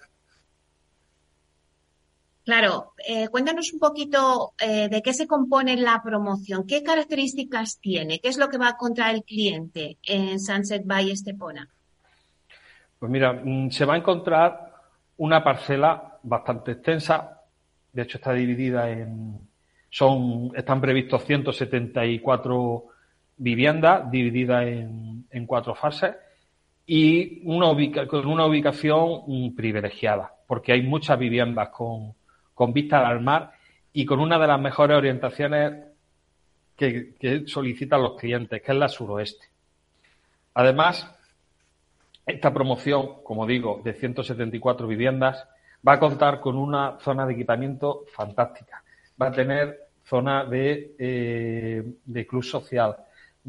Claro, 2.44 2.94
eh, 3.06 3.28
cuéntanos 3.28 3.72
un 3.72 3.78
poquito 3.78 4.54
eh, 4.58 4.88
de 4.88 5.02
qué 5.02 5.12
se 5.12 5.26
compone 5.26 5.76
la 5.76 6.02
promoción, 6.02 6.66
qué 6.66 6.82
características 6.82 7.78
tiene, 7.78 8.18
qué 8.18 8.28
es 8.28 8.38
lo 8.38 8.48
que 8.48 8.58
va 8.58 8.76
contra 8.76 9.10
el 9.10 9.22
cliente 9.22 9.98
en 10.02 10.40
Sunset 10.40 10.82
Bay 10.84 11.10
Estepona. 11.10 11.68
Pues 12.98 13.12
mira, 13.12 13.32
mm, 13.32 13.70
se 13.70 13.84
va 13.84 13.94
a 13.94 13.98
encontrar 13.98 14.72
una 15.18 15.44
parcela 15.44 16.09
bastante 16.22 16.72
extensa, 16.72 17.42
de 17.92 18.02
hecho 18.02 18.18
está 18.18 18.32
dividida 18.32 18.90
en, 18.90 19.38
son, 19.90 20.52
están 20.54 20.80
previstos 20.80 21.24
174 21.24 22.84
viviendas 23.36 24.10
divididas 24.10 24.66
en, 24.66 25.26
en 25.30 25.46
cuatro 25.46 25.74
fases 25.74 26.14
y 26.86 27.42
una 27.44 27.68
con 28.06 28.26
una 28.26 28.46
ubicación 28.46 29.22
mm, 29.26 29.54
privilegiada, 29.54 30.32
porque 30.46 30.72
hay 30.72 30.82
muchas 30.82 31.18
viviendas 31.18 31.68
con, 31.70 32.14
con 32.54 32.72
vistas 32.72 33.04
al 33.04 33.20
mar 33.20 33.52
y 33.92 34.04
con 34.04 34.20
una 34.20 34.38
de 34.38 34.46
las 34.46 34.60
mejores 34.60 34.96
orientaciones 34.96 35.84
que 36.76 37.44
solicitan 37.46 38.02
los 38.02 38.16
clientes, 38.16 38.62
que 38.62 38.72
es 38.72 38.78
la 38.78 38.88
suroeste. 38.88 39.46
Además, 40.54 41.14
esta 42.26 42.52
promoción, 42.52 43.22
como 43.22 43.46
digo, 43.46 43.82
de 43.84 43.92
174 43.92 44.86
viviendas, 44.86 45.46
va 45.86 45.94
a 45.94 45.98
contar 45.98 46.40
con 46.40 46.56
una 46.56 46.98
zona 47.00 47.26
de 47.26 47.32
equipamiento 47.32 48.04
fantástica. 48.12 48.82
Va 49.20 49.28
a 49.28 49.32
tener 49.32 49.88
zona 50.04 50.44
de, 50.44 50.94
eh, 50.98 51.84
de 52.04 52.26
club 52.26 52.42
social. 52.42 52.96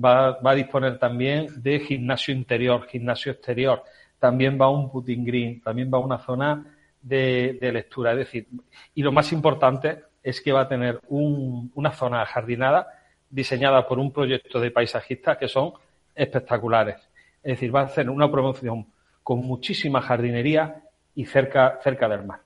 Va, 0.04 0.39
va, 0.39 0.52
a 0.52 0.56
disponer 0.56 0.98
también 0.98 1.48
de 1.62 1.80
gimnasio 1.80 2.34
interior, 2.34 2.88
gimnasio 2.88 3.34
exterior. 3.34 3.84
También 4.20 4.58
va 4.60 4.65
a 4.65 4.70
un 4.70 4.89
putting 4.91 5.26
green. 5.26 5.62
También 5.62 5.91
va 5.94 5.98
a 5.98 6.02
una 6.02 6.20
zona 6.20 6.65
de, 7.02 7.58
de 7.60 7.72
lectura. 7.72 8.12
Es 8.12 8.20
decir, 8.20 8.48
y 8.94 9.02
lo 9.02 9.12
más 9.12 9.32
importante 9.32 10.04
es 10.24 10.39
que 10.41 10.52
va 10.52 10.62
a 10.62 10.67
tener 10.67 11.00
un, 11.10 11.72
una 11.76 11.91
zona 11.91 12.26
jardinada 12.26 12.88
diseñada 13.30 13.88
por 13.88 13.98
un 13.98 14.12
proyecto 14.12 14.60
de 14.60 14.72
paisajistas 14.72 15.38
que 15.38 15.48
son 15.48 15.74
espectaculares. 16.13 16.98
Es 17.41 17.54
decir, 17.54 17.74
va 17.74 17.82
a 17.82 17.86
hacer 17.86 18.10
una 18.10 18.30
promoción 18.30 18.86
con 19.24 19.39
muchísima 19.39 20.02
jardinería 20.02 20.84
y 21.15 21.26
cerca, 21.26 21.80
cerca 21.84 22.08
del 22.08 22.26
mar. 22.26 22.41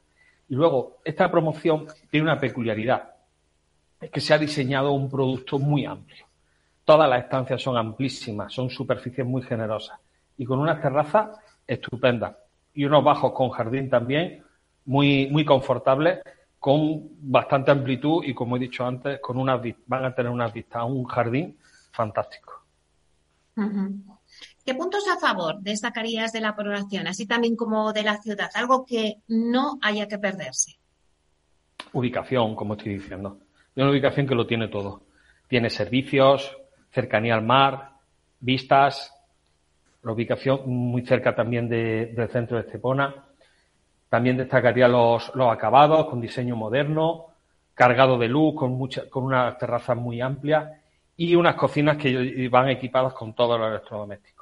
Y 0.49 0.56
luego, 0.56 0.97
esta 1.04 1.30
promoción 1.30 1.88
tiene 2.10 2.25
una 2.25 2.39
peculiaridad, 2.39 3.15
es 3.99 4.10
que 4.12 4.21
se 4.21 4.34
ha 4.34 4.38
diseñado 4.38 4.91
un 4.91 5.10
producto 5.10 5.58
muy 5.60 5.86
amplio. 5.86 6.25
Todas 6.84 7.10
las 7.10 7.23
estancias 7.23 7.62
son 7.62 7.78
amplísimas, 7.78 8.54
son 8.54 8.69
superficies 8.69 9.25
muy 9.25 9.41
generosas 9.41 9.99
y 10.38 10.45
con 10.45 10.60
unas 10.60 10.82
terrazas 10.82 11.30
estupendas 11.65 12.36
y 12.73 12.86
unos 12.86 13.04
bajos 13.04 13.32
con 13.32 13.49
jardín 13.49 13.89
también 13.89 14.43
muy, 14.86 15.28
muy 15.32 15.43
confortables, 15.43 16.19
con 16.60 17.10
bastante 17.21 17.71
amplitud 17.71 18.23
y, 18.23 18.34
como 18.34 18.58
he 18.58 18.60
dicho 18.60 18.86
antes, 18.86 19.19
con 19.19 19.38
unas, 19.38 19.62
van 19.88 20.06
a 20.06 20.13
tener 20.13 20.32
unas 20.32 20.54
vistas 20.54 20.84
un 20.86 21.06
jardín 21.06 21.58
fantástico. 21.91 22.63
¿Qué 24.65 24.73
puntos 24.73 25.08
a 25.08 25.19
favor 25.19 25.60
destacarías 25.60 26.34
de 26.34 26.41
la 26.41 26.56
programación, 26.56 27.06
así 27.06 27.28
también 27.28 27.56
como 27.56 27.93
de 27.93 28.01
la 28.01 28.17
ciudad? 28.17 28.49
Algo 28.56 28.84
que 28.84 29.17
no 29.28 29.78
haya 29.84 30.08
que 30.08 30.17
perderse. 30.17 30.80
Ubicación, 31.93 32.56
como 32.56 32.73
estoy 32.73 32.95
diciendo. 32.95 33.38
Es 33.75 33.84
una 33.84 33.91
ubicación 33.91 34.25
que 34.25 34.34
lo 34.34 34.47
tiene 34.47 34.67
todo. 34.67 35.04
Tiene 35.47 35.69
servicios, 35.69 36.58
cercanía 36.89 37.36
al 37.36 37.43
mar, 37.43 37.91
vistas, 38.39 39.13
la 40.01 40.13
ubicación 40.13 40.62
muy 40.65 41.06
cerca 41.06 41.36
también 41.36 41.69
del 41.69 42.30
centro 42.30 42.58
de 42.58 42.63
Estepona. 42.63 43.13
También 44.10 44.38
destacaría 44.38 44.88
los, 44.88 45.32
los, 45.36 45.54
acabados 45.54 46.08
con 46.08 46.19
diseño 46.19 46.56
moderno, 46.56 47.28
cargado 47.75 48.17
de 48.17 48.30
luz, 48.30 48.56
con, 48.56 48.71
mucha, 48.71 49.08
con 49.12 49.25
unas 49.25 49.60
terrazas 49.60 49.95
muy 49.95 50.21
amplias 50.21 50.71
y 51.17 51.36
unas 51.36 51.54
cocinas 51.54 51.97
que 51.97 52.49
van 52.49 52.69
equipadas 52.69 53.13
con 53.13 53.36
todos 53.36 53.60
los 53.60 53.69
electrodomésticos. 53.69 54.35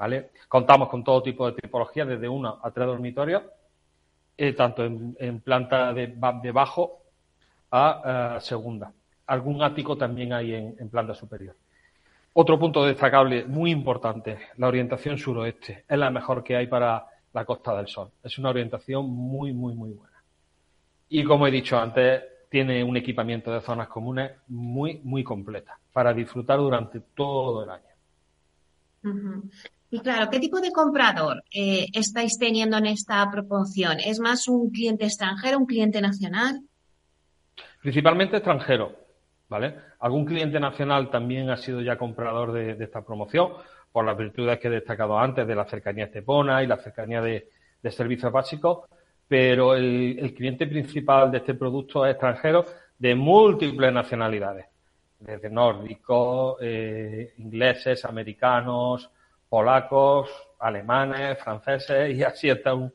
¿Vale? 0.00 0.30
Contamos 0.48 0.88
con 0.88 1.04
todo 1.04 1.22
tipo 1.22 1.46
de 1.46 1.60
tipologías, 1.60 2.08
desde 2.08 2.26
uno 2.26 2.58
a 2.62 2.70
tres 2.70 2.86
dormitorios, 2.86 3.42
eh, 4.34 4.54
tanto 4.54 4.82
en, 4.82 5.40
planta 5.40 5.92
de, 5.92 6.06
bajo 6.50 7.02
a 7.70 8.38
eh, 8.38 8.40
segunda. 8.40 8.90
Algún 9.26 9.62
ático 9.62 9.98
también 9.98 10.32
hay 10.32 10.54
en, 10.54 10.88
planta 10.88 11.14
superior. 11.14 11.54
Otro 12.32 12.58
punto 12.58 12.82
destacable, 12.86 13.44
muy 13.44 13.70
importante, 13.70 14.38
la 14.56 14.68
orientación 14.68 15.18
suroeste. 15.18 15.84
Es 15.86 15.98
la 15.98 16.10
mejor 16.10 16.42
que 16.42 16.56
hay 16.56 16.66
para 16.66 17.04
la 17.34 17.44
Costa 17.44 17.76
del 17.76 17.86
Sol. 17.86 18.10
Es 18.22 18.38
una 18.38 18.48
orientación 18.48 19.04
muy, 19.04 19.52
muy, 19.52 19.74
muy 19.74 19.90
buena. 19.90 20.16
Y 21.10 21.24
como 21.24 21.46
he 21.46 21.50
dicho 21.50 21.78
antes, 21.78 22.22
tiene 22.48 22.82
un 22.82 22.96
equipamiento 22.96 23.52
de 23.52 23.60
zonas 23.60 23.88
comunes 23.88 24.32
muy, 24.48 24.98
muy 25.04 25.22
completa 25.22 25.78
para 25.92 26.14
disfrutar 26.14 26.58
durante 26.58 27.00
todo 27.14 27.64
el 27.64 27.70
año. 27.70 27.84
Y 29.92 29.98
claro, 30.00 30.30
¿qué 30.30 30.38
tipo 30.38 30.60
de 30.60 30.70
comprador 30.70 31.42
eh, 31.52 31.86
estáis 31.92 32.38
teniendo 32.38 32.76
en 32.78 32.86
esta 32.86 33.28
proporción? 33.28 33.98
¿Es 33.98 34.20
más 34.20 34.46
un 34.46 34.70
cliente 34.70 35.04
extranjero, 35.04 35.58
un 35.58 35.66
cliente 35.66 36.00
nacional? 36.00 36.60
Principalmente 37.82 38.36
extranjero, 38.36 38.94
¿vale? 39.48 39.74
Algún 39.98 40.24
cliente 40.24 40.60
nacional 40.60 41.10
también 41.10 41.50
ha 41.50 41.56
sido 41.56 41.80
ya 41.80 41.98
comprador 41.98 42.52
de, 42.52 42.82
esta 42.82 43.02
promoción 43.02 43.52
por 43.90 44.04
las 44.04 44.16
virtudes 44.16 44.60
que 44.60 44.68
he 44.68 44.70
destacado 44.70 45.18
antes 45.18 45.44
de 45.44 45.56
la 45.56 45.64
cercanía 45.64 46.04
estepona 46.04 46.62
y 46.62 46.68
la 46.68 46.76
cercanía 46.76 47.20
de, 47.20 47.48
servicios 47.90 48.30
básicos, 48.30 48.84
pero 49.26 49.74
el, 49.74 50.32
cliente 50.36 50.68
principal 50.68 51.32
de 51.32 51.38
este 51.38 51.54
producto 51.54 52.06
es 52.06 52.12
extranjero 52.12 52.64
de 52.96 53.14
múltiples 53.16 53.92
nacionalidades, 53.92 54.66
desde 55.18 55.50
nórdicos, 55.50 56.58
eh, 56.60 57.32
ingleses, 57.38 58.04
americanos, 58.04 59.10
polacos, 59.50 60.30
alemanes, 60.60 61.38
franceses 61.42 62.16
y 62.16 62.22
así 62.22 62.48
está 62.48 62.72
un, 62.72 62.92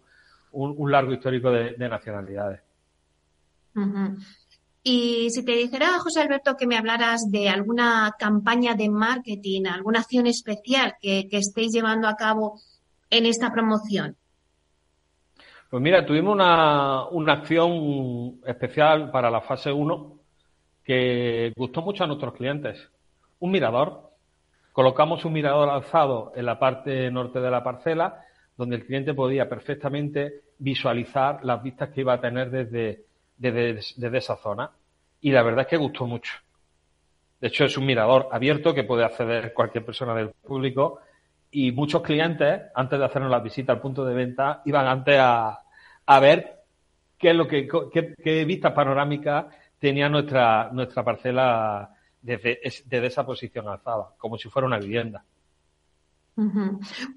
un, 0.53 0.91
largo 0.91 1.13
histórico 1.13 1.51
de, 1.51 1.77
nacionalidades. 1.77 2.61
Y 4.81 5.29
si 5.29 5.43
te 5.43 5.51
dijera, 5.51 5.99
José 5.99 6.21
Alberto, 6.21 6.55
que 6.55 6.65
me 6.65 6.77
hablaras 6.77 7.29
de 7.29 7.49
alguna 7.49 8.15
campaña 8.17 8.73
de 8.73 8.89
marketing, 8.89 9.65
alguna 9.65 9.99
acción 9.99 10.27
especial 10.27 10.95
que, 11.01 11.27
que 11.29 11.37
estéis 11.37 11.73
llevando 11.73 12.07
a 12.07 12.15
cabo 12.15 12.59
en 13.09 13.25
esta 13.25 13.51
promoción. 13.51 14.15
Pues 15.69 15.83
mira, 15.83 16.05
tuvimos 16.05 16.33
una, 16.33 17.07
una 17.09 17.33
acción 17.33 18.39
especial 18.45 19.11
para 19.11 19.29
la 19.29 19.41
fase 19.41 19.71
1 19.71 20.19
que 20.85 21.51
gustó 21.57 21.81
mucho 21.81 22.03
a 22.03 22.07
nuestros 22.07 22.33
clientes. 22.35 22.79
Un 23.39 23.51
mirador 23.51 24.04
Colocamos 24.75 25.23
un 25.23 25.31
mirador 25.31 25.69
alzado 25.69 26.33
en 26.35 26.45
la 26.45 26.59
parte 26.59 27.09
norte 27.09 27.39
de 27.39 27.49
la 27.49 27.63
parcela, 27.63 28.25
donde 28.57 28.75
el 28.75 28.85
cliente 28.85 29.13
podía 29.13 29.47
perfectamente 29.47 30.41
visualizar 30.57 31.39
las 31.45 31.63
vistas 31.63 31.91
que 31.91 32.01
iba 32.01 32.11
a 32.11 32.19
tener 32.19 32.51
desde, 32.51 33.05
desde, 33.37 34.17
esa 34.17 34.35
zona. 34.35 34.69
Y 35.21 35.31
la 35.31 35.43
verdad 35.43 35.61
es 35.61 35.67
que 35.67 35.77
gustó 35.77 36.05
mucho. 36.05 36.33
De 37.39 37.47
hecho, 37.47 37.63
es 37.63 37.77
un 37.77 37.85
mirador 37.85 38.27
abierto 38.33 38.73
que 38.73 38.83
puede 38.83 39.05
acceder 39.05 39.53
cualquier 39.53 39.85
persona 39.85 40.13
del 40.13 40.31
público 40.31 40.99
y 41.51 41.71
muchos 41.71 42.01
clientes, 42.01 42.63
antes 42.75 42.99
de 42.99 43.05
hacernos 43.05 43.31
la 43.31 43.39
visita 43.39 43.71
al 43.71 43.79
punto 43.79 44.03
de 44.03 44.13
venta, 44.13 44.61
iban 44.65 44.87
antes 44.87 45.17
a, 45.17 45.57
a 46.05 46.19
ver 46.19 46.63
qué 47.17 47.29
es 47.29 47.35
lo 47.37 47.47
que, 47.47 47.65
qué, 47.93 48.13
qué 48.21 48.43
vistas 48.43 48.73
panorámicas 48.73 49.45
tenía 49.79 50.09
nuestra, 50.09 50.69
nuestra 50.73 51.01
parcela 51.01 51.94
desde, 52.25 53.05
esa 53.05 53.25
posición 53.25 53.67
alzada, 53.67 54.09
como 54.17 54.37
si 54.37 54.49
fuera 54.49 54.67
una 54.67 54.79
vivienda. 54.79 55.23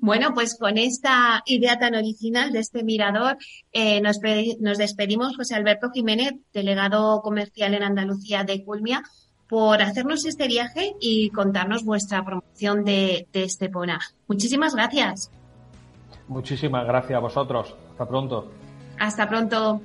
Bueno, 0.00 0.32
pues 0.32 0.56
con 0.56 0.78
esta 0.78 1.42
idea 1.44 1.76
tan 1.76 1.96
original 1.96 2.52
de 2.52 2.60
este 2.60 2.84
mirador, 2.84 3.36
eh, 3.72 4.00
nos, 4.00 4.20
nos, 4.60 4.78
despedimos, 4.78 5.36
José 5.36 5.56
Alberto 5.56 5.90
Jiménez, 5.92 6.34
delegado 6.52 7.20
comercial 7.22 7.74
en 7.74 7.82
Andalucía 7.82 8.44
de 8.44 8.62
Culmia, 8.64 9.02
por 9.48 9.82
hacernos 9.82 10.24
este 10.24 10.46
viaje 10.46 10.94
y 11.00 11.30
contarnos 11.30 11.84
vuestra 11.84 12.24
promoción 12.24 12.84
de, 12.84 13.26
de 13.32 13.42
Estepona. 13.42 13.98
Muchísimas 14.28 14.74
gracias. 14.74 15.32
Muchísimas 16.28 16.86
gracias 16.86 17.16
a 17.16 17.20
vosotros. 17.20 17.74
Hasta 17.90 18.06
pronto. 18.06 18.52
Hasta 18.98 19.28
pronto. 19.28 19.82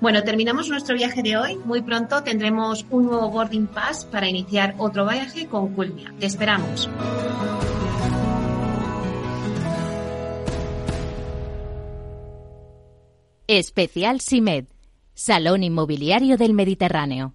Bueno, 0.00 0.22
terminamos 0.22 0.68
nuestro 0.68 0.94
viaje 0.94 1.22
de 1.22 1.36
hoy. 1.36 1.56
Muy 1.64 1.82
pronto 1.82 2.22
tendremos 2.22 2.86
un 2.90 3.06
nuevo 3.06 3.30
boarding 3.30 3.66
pass 3.66 4.04
para 4.04 4.28
iniciar 4.28 4.74
otro 4.78 5.06
viaje 5.08 5.46
con 5.46 5.74
Culmia. 5.74 6.12
Te 6.18 6.26
esperamos. 6.26 6.88
Especial 13.46 14.20
SIMED, 14.20 14.66
Salón 15.12 15.64
Inmobiliario 15.64 16.36
del 16.36 16.54
Mediterráneo. 16.54 17.34